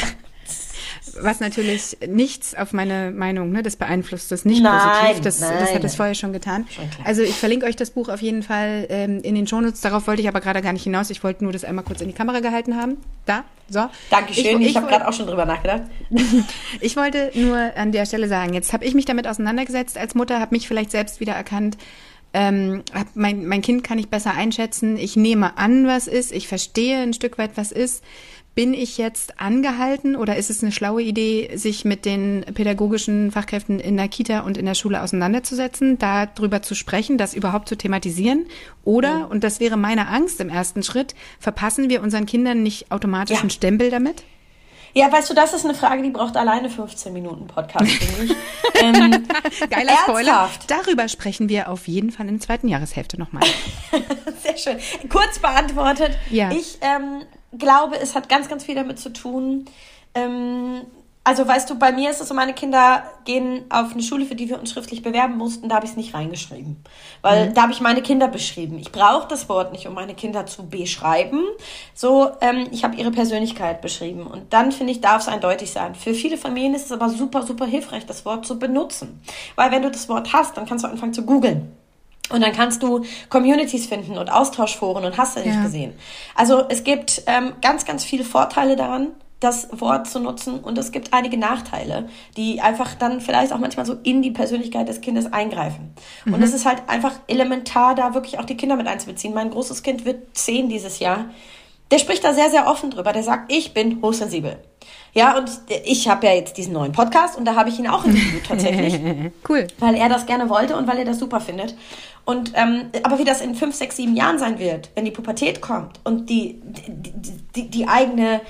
was 1.21 1.39
natürlich 1.39 1.97
nichts 2.07 2.55
auf 2.55 2.73
meine 2.73 3.11
Meinung, 3.11 3.51
ne, 3.51 3.63
das 3.63 3.75
beeinflusst 3.75 4.31
das 4.31 4.45
nicht 4.45 4.61
nein, 4.61 4.79
positiv. 4.79 5.23
Das, 5.23 5.39
nein, 5.39 5.53
das 5.59 5.73
hat 5.73 5.83
es 5.83 5.95
vorher 5.95 6.15
schon 6.15 6.33
getan. 6.33 6.65
Schon 6.69 6.85
also 7.03 7.21
ich 7.21 7.35
verlinke 7.35 7.65
euch 7.65 7.75
das 7.75 7.91
Buch 7.91 8.09
auf 8.09 8.21
jeden 8.21 8.43
Fall 8.43 8.85
ähm, 8.89 9.21
in 9.21 9.35
den 9.35 9.47
Shownotes. 9.47 9.81
Darauf 9.81 10.07
wollte 10.07 10.21
ich 10.21 10.27
aber 10.27 10.41
gerade 10.41 10.61
gar 10.61 10.73
nicht 10.73 10.83
hinaus. 10.83 11.09
Ich 11.09 11.23
wollte 11.23 11.43
nur 11.43 11.53
das 11.53 11.63
einmal 11.63 11.85
kurz 11.85 12.01
in 12.01 12.07
die 12.07 12.13
Kamera 12.13 12.39
gehalten 12.39 12.75
haben. 12.75 12.97
Da, 13.25 13.43
so. 13.69 13.87
Dankeschön, 14.09 14.61
ich, 14.61 14.61
ich, 14.61 14.67
ich 14.71 14.77
habe 14.77 14.87
gerade 14.87 15.07
auch 15.07 15.13
schon 15.13 15.27
drüber 15.27 15.45
nachgedacht. 15.45 15.83
ich 16.81 16.95
wollte 16.95 17.31
nur 17.35 17.57
an 17.75 17.91
der 17.91 18.05
Stelle 18.05 18.27
sagen, 18.27 18.53
jetzt 18.53 18.73
habe 18.73 18.85
ich 18.85 18.93
mich 18.93 19.05
damit 19.05 19.27
auseinandergesetzt 19.27 19.97
als 19.97 20.15
Mutter, 20.15 20.39
habe 20.39 20.55
mich 20.55 20.67
vielleicht 20.67 20.91
selbst 20.91 21.19
wieder 21.19 21.33
erkannt, 21.33 21.77
ähm, 22.33 22.83
mein, 23.15 23.47
mein 23.47 23.61
Kind 23.61 23.83
kann 23.83 23.97
ich 23.97 24.09
besser 24.09 24.33
einschätzen. 24.33 24.97
Ich 24.97 25.15
nehme 25.15 25.57
an, 25.57 25.87
was 25.87 26.07
ist. 26.07 26.31
Ich 26.31 26.47
verstehe 26.47 26.99
ein 26.99 27.13
Stück 27.13 27.37
weit, 27.37 27.51
was 27.55 27.71
ist 27.71 28.03
bin 28.57 28.73
ich 28.73 28.97
jetzt 28.97 29.39
angehalten 29.39 30.15
oder 30.15 30.35
ist 30.35 30.49
es 30.49 30.63
eine 30.63 30.71
schlaue 30.71 31.03
Idee, 31.03 31.51
sich 31.57 31.85
mit 31.85 32.05
den 32.05 32.43
pädagogischen 32.55 33.31
Fachkräften 33.31 33.79
in 33.79 33.97
der 33.97 34.07
Kita 34.07 34.39
und 34.39 34.57
in 34.57 34.65
der 34.65 34.73
Schule 34.73 35.03
auseinanderzusetzen, 35.03 35.99
darüber 35.99 36.63
zu 36.63 36.73
sprechen, 36.73 37.19
das 37.19 37.35
überhaupt 37.35 37.69
zu 37.69 37.77
thematisieren? 37.77 38.47
Oder, 38.83 39.09
ja. 39.09 39.25
und 39.25 39.43
das 39.43 39.59
wäre 39.59 39.77
meine 39.77 40.07
Angst 40.07 40.41
im 40.41 40.49
ersten 40.49 40.81
Schritt, 40.81 41.13
verpassen 41.39 41.87
wir 41.91 42.01
unseren 42.01 42.25
Kindern 42.25 42.63
nicht 42.63 42.91
automatisch 42.91 43.35
ja. 43.35 43.41
einen 43.41 43.51
Stempel 43.51 43.91
damit? 43.91 44.23
Ja, 44.95 45.11
weißt 45.11 45.29
du, 45.29 45.35
das 45.35 45.53
ist 45.53 45.63
eine 45.63 45.75
Frage, 45.75 46.01
die 46.01 46.09
braucht 46.09 46.35
alleine 46.35 46.71
15 46.71 47.13
Minuten 47.13 47.45
Podcast, 47.45 47.91
finde 47.91 48.33
ich. 48.33 48.35
ähm, 48.81 49.27
Geiler 49.69 49.97
Spoiler. 50.01 50.49
Darüber 50.65 51.07
sprechen 51.07 51.47
wir 51.47 51.69
auf 51.69 51.87
jeden 51.87 52.09
Fall 52.09 52.27
in 52.27 52.39
der 52.39 52.41
zweiten 52.41 52.67
Jahreshälfte 52.67 53.19
nochmal. 53.19 53.43
Sehr 54.41 54.57
schön. 54.57 54.77
Kurz 55.09 55.37
beantwortet. 55.37 56.17
Ja. 56.31 56.49
Ich 56.49 56.79
ähm, 56.81 57.21
glaube, 57.51 57.99
es 57.99 58.15
hat 58.15 58.29
ganz, 58.29 58.49
ganz 58.49 58.63
viel 58.63 58.75
damit 58.75 58.99
zu 58.99 59.11
tun, 59.11 59.65
ähm, 60.13 60.81
also 61.27 61.45
weißt 61.45 61.69
du, 61.69 61.75
bei 61.75 61.91
mir 61.91 62.09
ist 62.09 62.21
es 62.21 62.29
so, 62.29 62.33
meine 62.33 62.53
Kinder 62.53 63.03
gehen 63.25 63.65
auf 63.67 63.91
eine 63.91 64.01
Schule, 64.01 64.23
für 64.25 64.35
die 64.35 64.47
wir 64.47 64.57
uns 64.57 64.71
schriftlich 64.71 65.01
bewerben 65.01 65.35
mussten, 65.35 65.67
da 65.67 65.75
habe 65.75 65.85
ich 65.85 65.91
es 65.91 65.97
nicht 65.97 66.13
reingeschrieben. 66.13 66.77
Weil 67.21 67.49
mhm. 67.49 67.53
da 67.53 67.63
habe 67.63 67.73
ich 67.73 67.81
meine 67.81 68.01
Kinder 68.01 68.29
beschrieben. 68.29 68.79
Ich 68.79 68.93
brauche 68.93 69.27
das 69.27 69.49
Wort 69.49 69.73
nicht, 69.73 69.85
um 69.87 69.93
meine 69.93 70.15
Kinder 70.15 70.45
zu 70.45 70.69
beschreiben. 70.69 71.43
So, 71.93 72.31
ähm, 72.39 72.67
ich 72.71 72.85
habe 72.85 72.95
ihre 72.95 73.11
Persönlichkeit 73.11 73.81
beschrieben. 73.81 74.25
Und 74.25 74.53
dann, 74.53 74.71
finde 74.71 74.93
ich, 74.93 75.01
darf 75.01 75.23
es 75.23 75.27
eindeutig 75.27 75.69
sein. 75.69 75.95
Für 75.95 76.13
viele 76.13 76.37
Familien 76.37 76.73
ist 76.73 76.85
es 76.85 76.93
aber 76.93 77.09
super, 77.09 77.43
super 77.43 77.65
hilfreich, 77.65 78.05
das 78.05 78.23
Wort 78.23 78.45
zu 78.45 78.57
benutzen. 78.57 79.21
Weil 79.57 79.71
wenn 79.71 79.81
du 79.81 79.91
das 79.91 80.07
Wort 80.07 80.31
hast, 80.31 80.55
dann 80.55 80.65
kannst 80.65 80.85
du 80.85 80.89
anfangen 80.89 81.13
zu 81.13 81.25
googeln. 81.25 81.73
Und 82.29 82.41
dann 82.41 82.51
kannst 82.51 82.83
du 82.83 83.05
Communities 83.29 83.85
finden 83.85 84.17
und 84.17 84.29
Austauschforen 84.29 85.05
und 85.05 85.17
hast 85.17 85.37
du 85.37 85.41
nicht 85.41 85.55
ja. 85.55 85.63
gesehen. 85.63 85.93
Also 86.35 86.65
es 86.67 86.83
gibt 86.83 87.23
ähm, 87.25 87.53
ganz, 87.61 87.85
ganz 87.85 88.03
viele 88.03 88.25
Vorteile 88.25 88.75
daran, 88.75 89.13
das 89.39 89.69
Wort 89.71 90.07
zu 90.07 90.19
nutzen 90.19 90.59
und 90.59 90.77
es 90.77 90.91
gibt 90.91 91.13
einige 91.13 91.37
Nachteile, 91.37 92.09
die 92.37 92.59
einfach 92.59 92.95
dann 92.95 93.21
vielleicht 93.21 93.53
auch 93.53 93.59
manchmal 93.59 93.85
so 93.85 93.95
in 94.03 94.21
die 94.21 94.31
Persönlichkeit 94.31 94.89
des 94.89 94.99
Kindes 94.99 95.31
eingreifen. 95.31 95.93
Mhm. 96.25 96.33
Und 96.33 96.41
es 96.41 96.53
ist 96.53 96.65
halt 96.65 96.81
einfach 96.87 97.13
elementar, 97.27 97.93
da 97.93 98.15
wirklich 98.15 98.39
auch 98.39 98.45
die 98.45 98.57
Kinder 98.57 98.75
mit 98.75 98.87
einzubeziehen. 98.87 99.33
Mein 99.33 99.51
großes 99.51 99.83
Kind 99.83 100.05
wird 100.05 100.35
zehn 100.35 100.69
dieses 100.69 100.99
Jahr. 100.99 101.25
Der 101.91 101.99
spricht 101.99 102.23
da 102.23 102.33
sehr, 102.33 102.49
sehr 102.49 102.67
offen 102.67 102.91
drüber. 102.91 103.13
Der 103.13 103.23
sagt, 103.23 103.51
ich 103.51 103.73
bin 103.73 104.01
hochsensibel. 104.01 104.57
Ja, 105.13 105.37
und 105.37 105.49
ich 105.85 106.07
habe 106.07 106.27
ja 106.27 106.33
jetzt 106.33 106.57
diesen 106.57 106.73
neuen 106.73 106.91
Podcast 106.91 107.37
und 107.37 107.45
da 107.45 107.55
habe 107.55 107.69
ich 107.69 107.79
ihn 107.79 107.87
auch 107.87 108.05
interviewt 108.05 108.45
tatsächlich. 108.45 108.99
cool. 109.49 109.67
Weil 109.79 109.95
er 109.95 110.09
das 110.09 110.25
gerne 110.25 110.49
wollte 110.49 110.75
und 110.75 110.87
weil 110.87 110.99
er 110.99 111.05
das 111.05 111.19
super 111.19 111.39
findet. 111.39 111.75
Und 112.25 112.51
ähm, 112.55 112.89
aber 113.03 113.17
wie 113.19 113.23
das 113.23 113.41
in 113.41 113.55
fünf, 113.55 113.73
sechs, 113.73 113.95
sieben 113.95 114.15
Jahren 114.15 114.37
sein 114.37 114.59
wird, 114.59 114.91
wenn 114.95 115.05
die 115.05 115.11
Pubertät 115.11 115.61
kommt 115.61 115.99
und 116.03 116.29
die, 116.29 116.61
die, 116.63 117.13
die, 117.55 117.69
die 117.69 117.87
eigene 117.87 118.41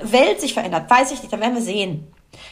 Welt 0.00 0.40
sich 0.40 0.54
verändert, 0.54 0.88
weiß 0.88 1.10
ich 1.12 1.20
nicht, 1.20 1.32
dann 1.32 1.40
werden 1.40 1.54
wir 1.54 1.62
sehen. 1.62 2.06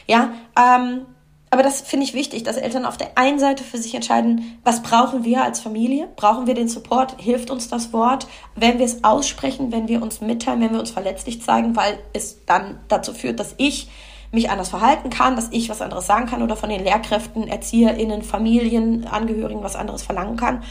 Ja, 0.07 0.33
ähm, 0.57 1.05
aber 1.49 1.63
das 1.63 1.81
finde 1.81 2.05
ich 2.05 2.13
wichtig, 2.13 2.43
dass 2.43 2.57
Eltern 2.57 2.85
auf 2.85 2.97
der 2.97 3.17
einen 3.17 3.39
Seite 3.39 3.63
für 3.63 3.77
sich 3.77 3.95
entscheiden, 3.95 4.59
was 4.63 4.83
brauchen 4.83 5.23
wir 5.23 5.43
als 5.43 5.61
Familie? 5.61 6.09
Brauchen 6.15 6.45
wir 6.45 6.53
den 6.53 6.67
Support? 6.67 7.21
Hilft 7.21 7.49
uns 7.49 7.69
das 7.69 7.93
Wort? 7.93 8.27
Wenn 8.55 8.79
wir 8.79 8.85
es 8.85 9.03
aussprechen, 9.05 9.71
wenn 9.71 9.87
wir 9.87 10.01
uns 10.01 10.19
mitteilen, 10.19 10.59
wenn 10.59 10.73
wir 10.73 10.79
uns 10.79 10.91
verletzlich 10.91 11.41
zeigen, 11.41 11.75
weil 11.75 11.99
es 12.11 12.45
dann 12.45 12.79
dazu 12.89 13.13
führt, 13.13 13.39
dass 13.39 13.55
ich 13.57 13.89
mich 14.31 14.49
anders 14.49 14.69
verhalten 14.69 15.09
kann, 15.09 15.37
dass 15.37 15.47
ich 15.51 15.69
was 15.69 15.81
anderes 15.81 16.05
sagen 16.05 16.25
kann 16.25 16.41
oder 16.41 16.57
von 16.57 16.69
den 16.69 16.83
Lehrkräften, 16.83 17.47
ErzieherInnen, 17.47 18.23
Familienangehörigen 18.23 19.63
was 19.63 19.77
anderes 19.77 20.03
verlangen 20.03 20.35
kann. 20.35 20.63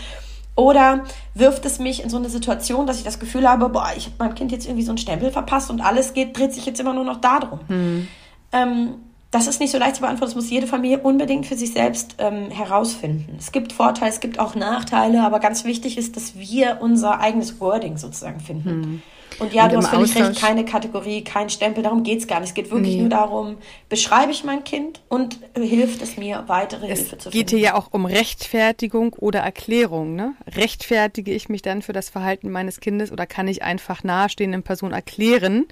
Oder 0.56 1.04
wirft 1.34 1.64
es 1.64 1.78
mich 1.78 2.02
in 2.02 2.10
so 2.10 2.16
eine 2.18 2.28
Situation, 2.28 2.86
dass 2.86 2.98
ich 2.98 3.04
das 3.04 3.18
Gefühl 3.18 3.48
habe, 3.48 3.68
boah, 3.70 3.92
ich 3.96 4.06
habe 4.06 4.16
meinem 4.18 4.34
Kind 4.34 4.52
jetzt 4.52 4.66
irgendwie 4.66 4.84
so 4.84 4.90
einen 4.90 4.98
Stempel 4.98 5.30
verpasst 5.30 5.70
und 5.70 5.80
alles 5.80 6.14
geht, 6.14 6.36
dreht 6.36 6.52
sich 6.52 6.66
jetzt 6.66 6.80
immer 6.80 6.94
nur 6.94 7.04
noch 7.04 7.20
darum. 7.20 7.60
Mhm. 7.68 8.08
Ähm, 8.52 8.94
das 9.36 9.46
ist 9.46 9.60
nicht 9.60 9.70
so 9.70 9.78
leicht 9.78 9.96
zu 9.96 10.00
beantworten. 10.02 10.32
Das 10.32 10.34
muss 10.34 10.50
jede 10.50 10.66
Familie 10.66 10.98
unbedingt 10.98 11.46
für 11.46 11.56
sich 11.56 11.72
selbst 11.72 12.16
ähm, 12.18 12.50
herausfinden. 12.50 13.36
Es 13.38 13.52
gibt 13.52 13.72
Vorteile, 13.72 14.10
es 14.10 14.20
gibt 14.20 14.38
auch 14.38 14.54
Nachteile, 14.54 15.22
aber 15.22 15.40
ganz 15.40 15.64
wichtig 15.64 15.98
ist, 15.98 16.16
dass 16.16 16.38
wir 16.38 16.78
unser 16.80 17.20
eigenes 17.20 17.60
Wording 17.60 17.98
sozusagen 17.98 18.40
finden. 18.40 18.80
Mhm. 18.80 19.02
Und 19.38 19.52
ja, 19.52 19.64
und 19.64 19.72
du 19.72 19.76
hast 19.78 19.88
völlig 19.88 20.10
Austausch. 20.10 20.28
recht, 20.28 20.40
keine 20.40 20.64
Kategorie, 20.64 21.22
kein 21.22 21.50
Stempel, 21.50 21.82
darum 21.82 22.02
geht 22.02 22.20
es 22.20 22.26
gar 22.26 22.40
nicht. 22.40 22.48
Es 22.48 22.54
geht 22.54 22.70
wirklich 22.70 22.94
nee. 22.94 23.00
nur 23.02 23.10
darum, 23.10 23.58
beschreibe 23.88 24.32
ich 24.32 24.44
mein 24.44 24.64
Kind 24.64 25.00
und 25.08 25.38
hilft 25.54 26.00
es 26.00 26.16
mir, 26.16 26.44
weitere 26.46 26.86
es 26.86 27.00
Hilfe 27.00 27.18
zu 27.18 27.30
finden. 27.30 27.44
Es 27.44 27.50
geht 27.50 27.50
hier 27.50 27.58
ja 27.58 27.74
auch 27.74 27.88
um 27.90 28.06
Rechtfertigung 28.06 29.12
oder 29.14 29.40
Erklärung. 29.40 30.14
Ne? 30.14 30.34
Rechtfertige 30.46 31.32
ich 31.32 31.48
mich 31.48 31.60
dann 31.60 31.82
für 31.82 31.92
das 31.92 32.08
Verhalten 32.08 32.50
meines 32.50 32.80
Kindes 32.80 33.12
oder 33.12 33.26
kann 33.26 33.46
ich 33.46 33.62
einfach 33.62 34.02
nahestehenden 34.02 34.62
Personen 34.62 34.94
erklären, 34.94 35.66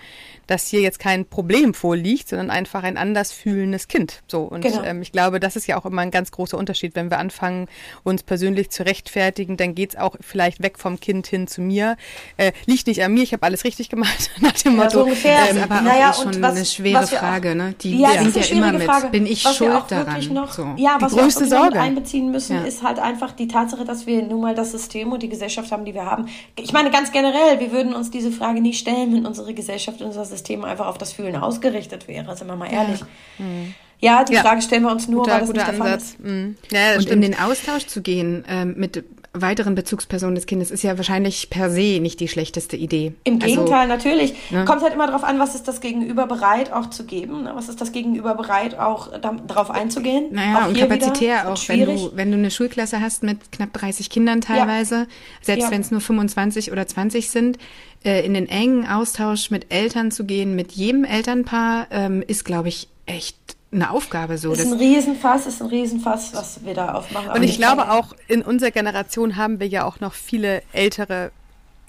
dass 0.46 0.66
hier 0.66 0.80
jetzt 0.80 0.98
kein 0.98 1.24
Problem 1.24 1.74
vorliegt, 1.74 2.28
sondern 2.28 2.50
einfach 2.50 2.83
ein 2.83 2.96
anders 2.96 3.33
fühlendes 3.33 3.88
Kind. 3.88 4.22
So 4.26 4.42
und 4.42 4.62
genau. 4.62 4.83
ähm, 4.83 5.02
ich 5.02 5.12
glaube, 5.12 5.40
das 5.40 5.57
ist 5.57 5.66
ja 5.66 5.78
auch 5.78 5.87
immer 5.87 6.02
ein 6.02 6.11
ganz 6.11 6.30
großer 6.30 6.57
Unterschied, 6.57 6.94
wenn 6.94 7.11
wir 7.11 7.18
anfangen, 7.18 7.68
uns 8.02 8.22
persönlich 8.22 8.70
zu 8.70 8.85
rechtfertigen, 8.85 9.57
dann 9.57 9.74
geht 9.74 9.90
es 9.90 9.96
auch 9.96 10.16
vielleicht 10.20 10.62
weg 10.62 10.78
vom 10.78 11.00
Kind 11.00 11.26
hin 11.26 11.46
zu 11.46 11.61
mir. 11.61 11.96
Äh, 12.37 12.52
liegt 12.66 12.87
nicht 12.87 13.02
an 13.02 13.12
mir, 13.12 13.22
ich 13.22 13.33
habe 13.33 13.42
alles 13.42 13.64
richtig 13.64 13.88
gemacht 13.88 14.30
nach 14.40 14.52
dem 14.52 14.76
ja, 14.76 14.85
Motto. 14.85 14.98
So 14.98 15.04
ungefähr. 15.04 15.50
Ähm, 15.50 15.62
aber 15.62 15.80
naja, 15.80 16.11
auch 16.11 16.22
schon 16.22 16.40
was, 16.42 16.57
eine 16.57 16.64
schwere 16.64 17.07
Frage, 17.07 17.54
ne? 17.54 17.74
Die 17.80 17.98
ja, 17.98 18.22
sind 18.22 18.37
ja 18.37 18.57
immer 18.57 18.72
mit. 18.72 18.85
Frage. 18.85 19.09
Bin 19.09 19.26
ich 19.26 19.44
was 19.44 19.57
schuld 19.57 19.85
daran? 19.88 20.22
Noch, 20.33 20.52
so. 20.52 20.74
Ja, 20.76 20.98
die 20.98 21.04
was 21.04 21.12
größte 21.12 21.50
wir 21.50 21.59
auch 21.59 21.62
Sorge. 21.64 21.80
einbeziehen 21.80 22.30
müssen, 22.30 22.57
ja. 22.57 22.64
ist 22.64 22.83
halt 22.83 22.98
einfach 22.98 23.33
die 23.33 23.48
Tatsache, 23.48 23.85
dass 23.85 24.07
wir 24.07 24.22
nun 24.22 24.40
mal 24.40 24.54
das 24.54 24.72
System 24.72 25.12
und 25.12 25.22
die 25.22 25.28
Gesellschaft 25.28 25.72
haben, 25.72 25.85
die 25.85 25.94
wir 25.94 26.04
haben. 26.04 26.28
Ich 26.59 26.72
meine 26.72 26.90
ganz 26.90 27.12
generell, 27.12 27.61
wir 27.61 27.72
würden 27.72 27.94
uns 27.94 28.11
diese 28.11 28.30
Frage 28.30 28.61
nie 28.61 28.74
stellen, 28.74 29.14
wenn 29.14 29.26
unsere 29.26 29.54
Gesellschaft 29.54 30.00
und 30.00 30.09
unser 30.09 30.24
System 30.24 30.34
einfach 30.64 30.87
auf 30.87 30.99
das 30.99 31.12
Fühlen 31.12 31.37
ausgerichtet 31.37 32.09
wäre, 32.09 32.37
sind 32.37 32.47
wir 32.47 32.57
mal 32.57 32.73
ehrlich. 32.73 33.01
Ja, 33.01 33.44
mhm. 33.44 33.75
ja 34.01 34.25
die 34.25 34.37
Frage 34.37 34.62
stellen 34.62 34.83
wir 34.83 34.92
uns 34.92 35.09
nur, 35.09 35.23
guter, 35.23 35.35
weil 35.35 35.40
das 35.40 35.53
nicht 35.53 35.66
der 35.66 35.75
Fall 35.75 35.97
ist. 35.97 36.20
Mhm. 36.20 36.57
und 36.97 37.03
stimmt. 37.03 37.09
in 37.09 37.20
den 37.20 37.38
Austausch 37.38 37.87
zu 37.87 38.03
gehen 38.03 38.44
ähm, 38.49 38.75
mit 38.77 39.05
weiteren 39.35 39.75
Bezugspersonen 39.75 40.37
des 40.37 40.47
Kindes 40.47 40.70
ist 40.70 40.83
ja 40.83 40.97
wahrscheinlich 40.97 41.51
per 41.51 41.68
se 41.68 41.99
nicht 42.01 42.20
die 42.20 42.29
schlechteste 42.29 42.77
Idee. 42.77 43.12
Im 43.25 43.35
also, 43.35 43.47
Gegenteil, 43.47 43.88
natürlich. 43.88 44.35
Ne? 44.51 44.64
Kommt 44.64 44.83
halt 44.83 44.94
immer 44.94 45.09
darauf 45.09 45.25
an, 45.25 45.40
was 45.40 45.57
ist 45.57 45.66
das 45.66 45.81
Gegenüber 45.81 46.27
bereit 46.27 46.73
auch 46.73 46.88
zu 46.90 47.05
geben, 47.05 47.42
ne? 47.42 47.53
was 47.55 47.68
ist 47.68 47.81
das 47.81 47.90
Gegenüber 47.90 48.35
bereit 48.37 48.79
auch 48.79 49.11
darauf 49.18 49.70
einzugehen. 49.70 50.29
Naja, 50.31 50.64
auch 50.64 50.68
und 50.68 50.79
kapazitär 50.79 51.53
auch, 51.53 51.68
wenn 51.68 51.85
du, 51.85 52.12
wenn 52.14 52.31
du 52.31 52.38
eine 52.38 52.51
Schulklasse 52.51 53.01
hast 53.01 53.25
mit 53.25 53.51
knapp 53.51 53.73
30 53.73 54.09
Kindern 54.09 54.40
teilweise, 54.40 54.94
ja. 54.94 55.07
selbst 55.42 55.64
ja. 55.64 55.70
wenn 55.73 55.81
es 55.81 55.90
nur 55.90 56.01
25 56.01 56.70
oder 56.70 56.87
20 56.87 57.31
sind, 57.31 57.59
äh, 58.05 58.25
in 58.25 58.35
den 58.35 58.49
engen 58.49 58.87
Austausch 58.87 59.51
mit 59.51 59.73
Eltern 59.73 60.12
zu 60.12 60.25
gehen, 60.25 60.55
mit 60.55 60.73
jedem 60.73 61.05
Elternpaar, 61.05 61.88
ähm, 61.90 62.23
ist, 62.27 62.44
glaube 62.44 62.68
ich, 62.68 62.88
echt 63.07 63.53
eine 63.74 63.90
Aufgabe 63.90 64.38
so. 64.38 64.50
Das 64.50 64.60
ist 64.60 64.72
ein 64.72 64.78
Riesenfass, 64.78 65.46
ist 65.46 65.60
ein 65.60 65.68
Riesenfass, 65.68 66.32
was 66.34 66.64
wir 66.64 66.74
da 66.74 66.94
aufmachen. 66.94 67.30
Und 67.30 67.42
ich 67.42 67.56
glaube 67.56 67.90
auch, 67.90 68.14
in 68.28 68.42
unserer 68.42 68.70
Generation 68.70 69.37
haben 69.37 69.60
wir 69.60 69.66
ja 69.66 69.84
auch 69.84 70.00
noch 70.00 70.14
viele 70.14 70.62
ältere 70.72 71.30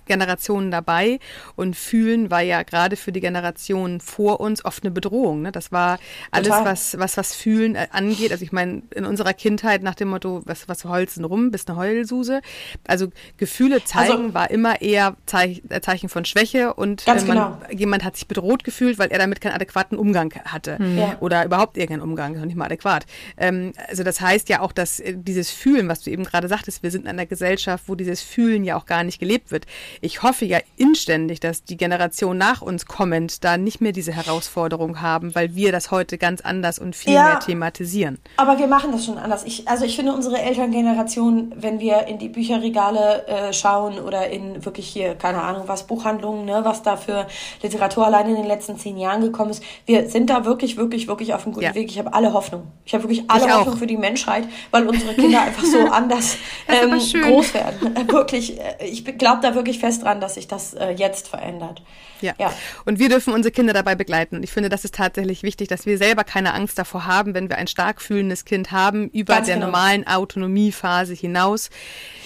Generationen 0.06 0.72
dabei 0.72 1.20
und 1.56 1.76
fühlen 1.76 2.32
war 2.32 2.42
ja 2.42 2.64
gerade 2.64 2.96
für 2.96 3.12
die 3.12 3.22
Generationen 3.22 4.00
vor 4.00 4.40
uns 4.40 4.64
oft 4.66 4.84
eine 4.84 4.92
Bedrohung. 4.92 5.42
Ne? 5.42 5.52
Das 5.52 5.72
war 5.72 6.00
alles, 6.32 6.50
was, 6.50 6.98
was 7.00 7.18
was 7.18 7.36
fühlen 7.36 7.76
äh, 7.76 7.88
angeht. 7.92 8.32
Also 8.32 8.44
ich 8.44 8.52
meine, 8.52 8.84
in 8.94 9.06
unserer 9.06 9.34
Kindheit 9.34 9.84
nach 9.84 9.96
dem 9.96 10.10
Motto, 10.10 10.42
was, 10.46 10.68
was 10.68 10.86
holzen 10.86 11.26
rum, 11.26 11.52
bist 11.52 11.70
eine 11.70 11.78
Heulsuse. 11.78 12.42
Also 12.88 13.08
Gefühle 13.38 13.84
zeigen 13.84 14.12
also, 14.12 14.34
war 14.34 14.52
immer 14.52 14.82
eher 14.82 15.16
Zeich, 15.26 15.62
äh, 15.70 15.82
Zeichen 15.82 16.10
von 16.10 16.26
Schwäche 16.26 16.74
und 16.74 17.08
äh, 17.08 17.16
man, 17.16 17.26
genau. 17.26 17.58
jemand 17.72 18.04
hat 18.04 18.16
sich 18.16 18.28
bedroht 18.28 18.64
gefühlt, 18.64 19.00
weil 19.00 19.10
er 19.10 19.20
damit 19.20 19.42
keinen 19.42 19.54
adäquaten 19.54 19.98
Umgang 19.98 20.34
hatte. 20.46 20.82
Mhm. 20.82 21.04
Oder 21.20 21.46
überhaupt 21.46 21.78
irgendeinen 21.78 22.10
Umgang, 22.10 22.38
noch 22.38 22.46
nicht 22.46 22.56
mal 22.56 22.66
adäquat. 22.66 23.06
Ähm, 23.38 23.74
also 23.88 24.04
das 24.04 24.22
heißt 24.22 24.50
ja 24.50 24.62
auch, 24.62 24.72
dass 24.72 25.02
dieses 25.06 25.50
Fühlen, 25.52 25.88
was 25.88 26.02
du 26.02 26.12
eben 26.12 26.24
gerade 26.24 26.48
sagtest, 26.48 26.84
wir 26.84 26.92
sind 26.92 27.04
in 27.04 27.10
einer 27.10 27.26
Gesellschaft, 27.26 27.86
wo 27.88 27.96
dieses 27.96 28.22
Fühlen 28.22 28.64
ja 28.64 28.76
auch 28.76 28.86
gar 28.86 29.04
nicht 29.04 29.20
gelebt 29.20 29.52
wird 29.52 29.66
ich 30.02 30.24
hoffe 30.24 30.46
ja 30.46 30.60
inständig, 30.78 31.40
dass 31.40 31.64
die 31.64 31.78
Generation 31.78 32.38
nach 32.38 32.62
uns 32.62 32.86
kommend 32.86 33.44
da 33.44 33.58
nicht 33.58 33.82
mehr 33.82 33.92
diese 33.92 34.12
Herausforderung 34.12 35.02
haben, 35.02 35.36
weil 35.36 35.56
wir 35.56 35.72
das 35.72 35.92
heute 35.92 36.18
ganz 36.18 36.42
anders 36.42 36.80
und 36.80 36.96
viel 36.96 37.14
ja, 37.14 37.24
mehr 37.24 37.40
thematisieren. 37.40 38.20
Aber 38.38 38.58
wir 38.58 38.68
machen 38.68 38.92
das 38.92 39.06
schon 39.06 39.18
anders. 39.18 39.44
Ich, 39.46 39.68
also 39.68 39.86
ich 39.86 39.96
finde 39.96 40.14
unsere 40.14 40.40
Elterngeneration, 40.40 41.54
wenn 41.56 41.80
wir 41.80 42.08
in 42.08 42.20
die 42.20 42.30
Bücherregale 42.30 43.28
äh, 43.28 43.54
schauen 43.54 44.00
oder 44.00 44.30
in 44.30 44.66
wirklich 44.66 44.88
hier, 44.88 45.16
keine 45.16 45.42
Ahnung, 45.42 45.64
was 45.68 45.88
Buchhandlungen, 45.88 46.46
ne, 46.46 46.62
was 46.64 46.84
da 46.84 46.98
für 46.98 47.28
Literatur 47.62 48.06
allein 48.06 48.30
in 48.30 48.36
den 48.36 48.46
letzten 48.46 48.78
zehn 48.78 48.98
Jahren 48.98 49.22
gekommen 49.22 49.52
ist, 49.52 49.64
wir 49.86 50.10
sind 50.10 50.30
da 50.30 50.46
wirklich, 50.46 50.78
wirklich, 50.78 51.08
wirklich 51.08 51.34
auf 51.34 51.46
einem 51.46 51.54
guten 51.54 51.66
ja. 51.66 51.76
Weg. 51.76 51.90
Ich 51.90 52.00
habe 52.00 52.14
alle 52.14 52.34
Hoffnung. 52.34 52.64
Ich 52.86 52.94
habe 52.94 53.04
wirklich 53.04 53.24
alle 53.30 53.46
ich 53.46 53.54
Hoffnung 53.54 53.76
auch. 53.76 53.80
für 53.80 53.88
die 53.88 53.98
Menschheit, 53.98 54.48
weil 54.72 54.88
unsere 54.88 55.14
Kinder 55.14 55.42
einfach 55.44 55.64
so 55.64 55.80
anders 55.88 56.38
ähm, 56.68 56.92
groß 56.92 57.54
werden. 57.54 57.96
Wirklich, 58.08 58.60
äh, 58.60 58.86
ich 58.86 59.04
glaube 59.18 59.42
da 59.42 59.56
wirklich 59.56 59.80
fest 59.86 60.02
dran, 60.02 60.20
dass 60.20 60.34
sich 60.34 60.48
das 60.48 60.74
äh, 60.74 60.90
jetzt 60.90 61.28
verändert. 61.28 61.84
Ja. 62.20 62.34
ja. 62.40 62.52
Und 62.86 62.98
wir 62.98 63.08
dürfen 63.08 63.34
unsere 63.36 63.52
Kinder 63.52 63.72
dabei 63.72 63.94
begleiten. 63.94 64.38
Und 64.38 64.44
ich 64.44 64.52
finde, 64.52 64.70
das 64.70 64.84
ist 64.84 64.96
tatsächlich 64.96 65.44
wichtig, 65.44 65.68
dass 65.68 65.86
wir 65.86 66.00
selber 66.00 66.24
keine 66.24 66.56
Angst 66.56 66.80
davor 66.80 67.06
haben, 67.06 67.36
wenn 67.36 67.50
wir 67.50 67.58
ein 67.58 67.68
stark 67.68 68.02
fühlendes 68.02 68.46
Kind 68.46 68.72
haben, 68.72 69.10
über 69.10 69.36
Ganz 69.36 69.46
der 69.46 69.56
genau. 69.56 69.68
normalen 69.68 70.08
Autonomiephase 70.08 71.14
hinaus. 71.14 71.70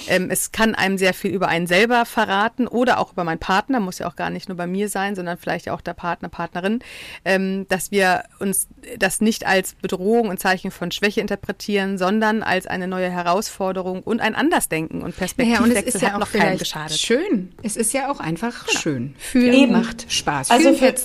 Ähm, 0.08 0.30
es 0.32 0.54
kann 0.54 0.74
einem 0.74 0.98
sehr 0.98 1.14
viel 1.14 1.32
über 1.32 1.50
einen 1.50 1.68
selber 1.68 2.06
verraten 2.06 2.66
oder 2.66 2.98
auch 2.98 3.12
über 3.12 3.26
meinen 3.26 3.40
Partner, 3.40 3.82
muss 3.82 4.00
ja 4.00 4.08
auch 4.08 4.16
gar 4.16 4.30
nicht 4.30 4.48
nur 4.48 4.56
bei 4.56 4.68
mir 4.68 4.88
sein, 4.88 5.16
sondern 5.16 5.38
vielleicht 5.38 5.68
auch 5.70 5.82
der 5.82 5.94
Partner, 5.94 6.30
Partnerin, 6.30 6.80
ähm, 7.26 7.68
dass 7.68 7.92
wir 7.92 8.24
uns 8.40 8.70
das 8.98 9.20
nicht 9.20 9.46
als 9.46 9.74
Bedrohung 9.74 10.30
und 10.30 10.40
Zeichen 10.40 10.72
von 10.72 10.92
Schwäche 10.92 11.20
interpretieren, 11.20 11.98
sondern 11.98 12.42
als 12.42 12.68
eine 12.68 12.88
neue 12.88 13.10
Herausforderung 13.10 14.02
und 14.02 14.22
ein 14.22 14.36
Andersdenken 14.36 15.02
und 15.02 15.18
Perspektivwechsel 15.18 15.68
naja, 15.68 15.82
und 15.82 15.88
es 15.88 15.96
ist 15.96 16.02
ja 16.02 16.16
auch 16.16 16.20
noch 16.20 16.32
keinem 16.32 16.58
geschadet. 16.58 16.98
Schön. 16.98 17.49
Es 17.64 17.76
ist 17.76 17.94
ja 17.94 18.12
auch 18.12 18.20
einfach 18.20 18.66
genau. 18.66 18.80
schön. 18.80 19.16
Fühlen 19.18 19.54
Eben. 19.54 19.72
macht 19.74 20.12
Spaß. 20.12 20.52
Also 20.52 20.74
für, 20.74 20.96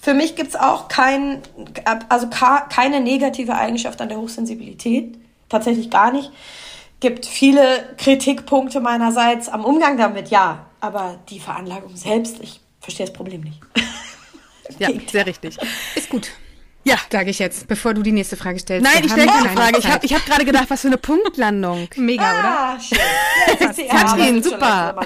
für 0.00 0.14
mich 0.14 0.36
gibt 0.36 0.50
es 0.50 0.56
auch 0.56 0.88
kein, 0.88 1.42
also 2.08 2.28
keine 2.28 3.00
negative 3.00 3.54
Eigenschaft 3.54 4.00
an 4.00 4.08
der 4.08 4.18
Hochsensibilität. 4.18 5.18
Tatsächlich 5.48 5.90
gar 5.90 6.12
nicht. 6.12 6.30
Gibt 7.00 7.26
viele 7.26 7.94
Kritikpunkte 7.96 8.80
meinerseits 8.80 9.48
am 9.48 9.64
Umgang 9.64 9.96
damit, 9.96 10.28
ja. 10.28 10.66
Aber 10.80 11.18
die 11.28 11.40
Veranlagung 11.40 11.96
selbst, 11.96 12.40
ich 12.40 12.60
verstehe 12.80 13.06
das 13.06 13.12
Problem 13.12 13.42
nicht. 13.42 13.60
ja, 14.78 14.88
sehr 15.10 15.26
richtig. 15.26 15.58
Ist 15.94 16.08
gut. 16.08 16.30
Ja. 16.84 16.96
Sage 17.10 17.30
ich 17.30 17.38
jetzt, 17.38 17.68
bevor 17.68 17.92
du 17.92 18.02
die 18.02 18.12
nächste 18.12 18.36
Frage 18.36 18.58
stellst. 18.58 18.82
Nein, 18.82 19.04
ich 19.04 19.12
stelle 19.12 19.26
keine 19.26 19.50
Frage. 19.50 19.74
Zeit. 19.74 19.84
Ich 19.84 19.90
habe 19.90 20.06
ich 20.06 20.14
hab 20.14 20.24
gerade 20.24 20.44
gedacht, 20.44 20.66
was 20.68 20.80
für 20.80 20.88
eine 20.88 20.96
Punktlandung. 20.96 21.88
Mega, 21.96 22.24
ah, 22.24 22.74
oder? 22.74 22.80
Schön. 22.80 23.86
Ja, 23.86 23.86
Katrin, 24.04 24.42
super. 24.42 24.96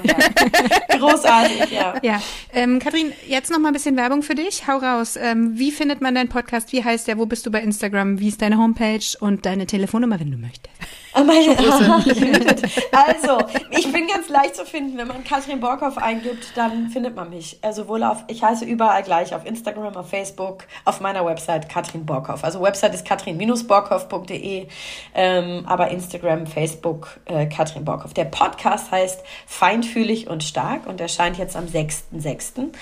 Großartig, 0.99 1.71
ja. 1.73 1.95
Ja, 2.03 2.23
ähm, 2.53 2.79
Katrin, 2.79 3.13
jetzt 3.27 3.51
noch 3.51 3.59
mal 3.59 3.69
ein 3.69 3.75
bisschen 3.75 3.97
Werbung 3.97 4.23
für 4.23 4.37
dich. 4.37 4.67
Hau 4.69 4.79
raus. 4.79 5.17
Ähm, 5.17 5.59
wie 5.59 5.73
findet 5.73 6.01
man 6.01 6.15
deinen 6.15 6.29
Podcast? 6.29 6.73
Wie 6.73 6.85
heißt 6.85 7.09
der? 7.09 7.19
Wo 7.19 7.27
bist 7.27 7.45
du 7.47 7.51
bei 7.51 7.61
Instagram? 7.61 8.21
Wie 8.21 8.29
ist 8.29 8.41
deine 8.41 8.57
Homepage 8.57 9.05
und 9.19 9.45
deine 9.45 9.67
Telefonnummer, 9.67 10.21
wenn 10.21 10.31
du 10.31 10.39
möchtest? 10.39 10.71
Meine, 11.15 11.57
also, 12.93 13.39
ich 13.71 13.93
bin 13.93 14.09
ganz 14.09 14.29
leicht 14.29 14.57
zu 14.57 14.65
finden. 14.65 14.99
Wenn 14.99 15.07
man 15.07 15.23
Katrin 15.23 15.61
Borkhoff 15.61 15.97
eingibt, 15.97 16.57
dann 16.57 16.89
findet 16.89 17.15
man 17.15 17.31
mich. 17.31 17.59
Also 17.63 17.87
wohl 17.87 18.03
auf, 18.03 18.25
ich 18.27 18.43
heiße 18.43 18.65
überall 18.65 19.03
gleich, 19.03 19.35
auf 19.35 19.47
Instagram, 19.47 19.97
auf 19.97 20.11
Facebook, 20.11 20.65
auf 20.85 21.01
meiner 21.01 21.25
Website 21.25 21.69
Katrin 21.69 22.05
Borkhoff. 22.05 22.43
Also 22.43 22.61
Website 22.61 22.95
ist 22.95 23.07
katrin-borkhoff.de, 23.07 24.67
ähm, 25.15 25.65
aber 25.67 25.89
Instagram, 25.91 26.47
Facebook, 26.47 27.21
äh, 27.27 27.47
Katrin 27.47 27.85
Borkhoff. 27.85 28.15
Der 28.15 28.25
Podcast 28.25 28.91
heißt 28.91 29.23
Feinfühlig 29.47 30.29
und 30.29 30.43
Stark 30.43 30.87
und 30.87 31.01
erscheint 31.01 31.39
jetzt 31.39 31.57
am 31.57 31.67
6.6. 31.67 32.73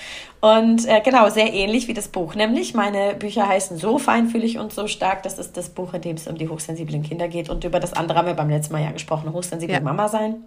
Und 0.43 0.85
äh, 0.89 0.99
genau, 0.99 1.29
sehr 1.29 1.53
ähnlich 1.53 1.87
wie 1.87 1.93
das 1.93 2.09
Buch. 2.09 2.35
Nämlich, 2.35 2.73
meine 2.73 3.15
Bücher 3.15 3.47
heißen 3.47 3.77
So 3.77 3.97
feinfühlig 3.97 4.57
und 4.57 4.73
so 4.73 4.87
stark. 4.87 5.23
Das 5.23 5.39
ist 5.39 5.55
das 5.55 5.69
Buch, 5.69 5.93
in 5.93 6.01
dem 6.01 6.17
es 6.17 6.27
um 6.27 6.37
die 6.37 6.49
hochsensiblen 6.49 7.01
Kinder 7.01 7.29
geht. 7.29 7.49
Und 7.49 7.63
über 7.63 7.79
das 7.79 7.93
andere 7.93 8.17
haben 8.17 8.27
wir 8.27 8.33
beim 8.33 8.49
letzten 8.49 8.73
Mal 8.73 8.83
ja 8.83 8.91
gesprochen, 8.91 9.31
hochsensible 9.31 9.75
ja. 9.75 9.79
Mama 9.79 10.09
sein. 10.09 10.43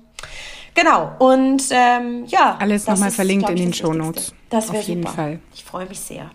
Genau, 0.75 1.13
und 1.19 1.63
ähm, 1.71 2.27
ja. 2.27 2.59
Alles 2.61 2.87
nochmal 2.87 3.11
verlinkt 3.11 3.49
in 3.49 3.57
den 3.57 3.73
Shownotes. 3.73 4.35
Das 4.51 4.71
wäre 4.71 4.83
super. 4.83 5.09
Fall. 5.09 5.39
Ich 5.55 5.65
freue 5.65 5.87
mich 5.87 6.01
sehr. 6.01 6.31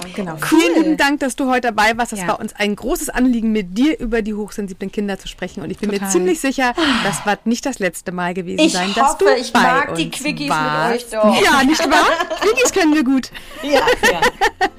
Danke. 0.00 0.12
Genau. 0.14 0.34
Cool. 0.34 0.60
Vielen 0.60 0.82
lieben 0.82 0.96
Dank, 0.96 1.20
dass 1.20 1.36
du 1.36 1.48
heute 1.50 1.68
dabei 1.68 1.96
warst. 1.96 2.12
Das 2.12 2.20
ja. 2.20 2.28
war 2.28 2.40
uns 2.40 2.54
ein 2.54 2.76
großes 2.76 3.10
Anliegen, 3.10 3.52
mit 3.52 3.76
dir 3.76 3.98
über 3.98 4.22
die 4.22 4.34
hochsensiblen 4.34 4.92
Kinder 4.92 5.18
zu 5.18 5.28
sprechen. 5.28 5.62
Und 5.62 5.70
ich 5.70 5.78
bin 5.78 5.90
Total. 5.90 6.06
mir 6.06 6.12
ziemlich 6.12 6.40
sicher, 6.40 6.74
das 7.04 7.26
wird 7.26 7.46
nicht 7.46 7.66
das 7.66 7.78
letzte 7.78 8.12
Mal 8.12 8.34
gewesen 8.34 8.60
ich 8.60 8.72
sein, 8.72 8.88
hoffe, 8.94 9.00
dass 9.00 9.18
du 9.18 9.26
ich 9.40 9.52
bei 9.52 9.60
mag 9.60 9.88
uns 9.90 9.98
die 9.98 10.10
Quickies 10.10 10.48
warst. 10.48 10.92
mit 10.92 11.02
euch 11.02 11.10
doch. 11.10 11.42
Ja, 11.42 11.64
nicht 11.64 11.90
wahr? 11.90 12.06
Quickies 12.40 12.72
können 12.72 12.94
wir 12.94 13.04
gut. 13.04 13.30
Ja, 13.62 13.80
ja. 14.10 14.20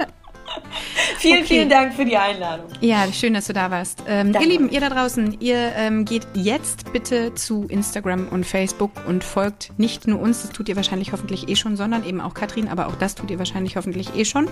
vielen, 1.19 1.38
okay. 1.38 1.45
vielen 1.45 1.69
Dank 1.69 1.93
für 1.93 2.05
die 2.05 2.17
Einladung. 2.17 2.67
Ja, 2.82 3.12
schön, 3.12 3.34
dass 3.34 3.47
du 3.47 3.53
da 3.53 3.71
warst. 3.71 4.03
Ähm, 4.08 4.34
ihr 4.34 4.47
Lieben, 4.47 4.69
ihr 4.69 4.82
da 4.82 4.89
draußen, 4.89 5.39
ihr 5.39 5.73
ähm, 5.75 6.05
geht 6.05 6.27
jetzt 6.34 6.91
bitte 6.91 7.34
zu 7.36 7.65
Instagram 7.69 8.27
und 8.29 8.45
Facebook 8.45 8.91
und 9.08 9.23
folgt 9.23 9.71
nicht 9.77 10.08
nur 10.08 10.19
uns, 10.19 10.41
das 10.41 10.51
tut 10.51 10.69
ihr 10.69 10.75
wahrscheinlich 10.75 11.12
hoffentlich 11.12 11.49
eh 11.49 11.55
schon, 11.55 11.75
sondern 11.75 12.05
eben 12.05 12.21
auch 12.21 12.34
Katrin, 12.34 12.67
aber 12.67 12.88
auch 12.88 12.95
das 12.95 13.15
tut 13.15 13.29
ihr 13.32 13.39
wahrscheinlich 13.39 13.75
hoffentlich 13.75 14.15
eh 14.15 14.25
schon. 14.25 14.47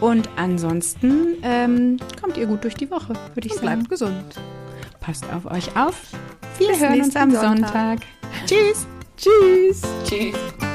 Und 0.00 0.28
ansonsten 0.36 1.36
ähm, 1.42 1.98
kommt 2.20 2.36
ihr 2.36 2.46
gut 2.46 2.64
durch 2.64 2.74
die 2.74 2.90
Woche, 2.90 3.14
würde 3.34 3.46
ich 3.46 3.52
und 3.52 3.60
sagen. 3.60 3.78
Bleibt 3.78 3.90
gesund. 3.90 4.34
Passt 5.00 5.24
auf 5.32 5.46
euch 5.46 5.76
auf. 5.76 5.94
Wir 6.58 6.68
Bis 6.68 6.80
hören 6.80 7.00
uns 7.00 7.16
am 7.16 7.30
Sonntag. 7.30 7.44
Sonntag. 7.44 7.98
Tschüss. 8.46 8.86
Tschüss. 9.16 9.82
Tschüss. 10.04 10.73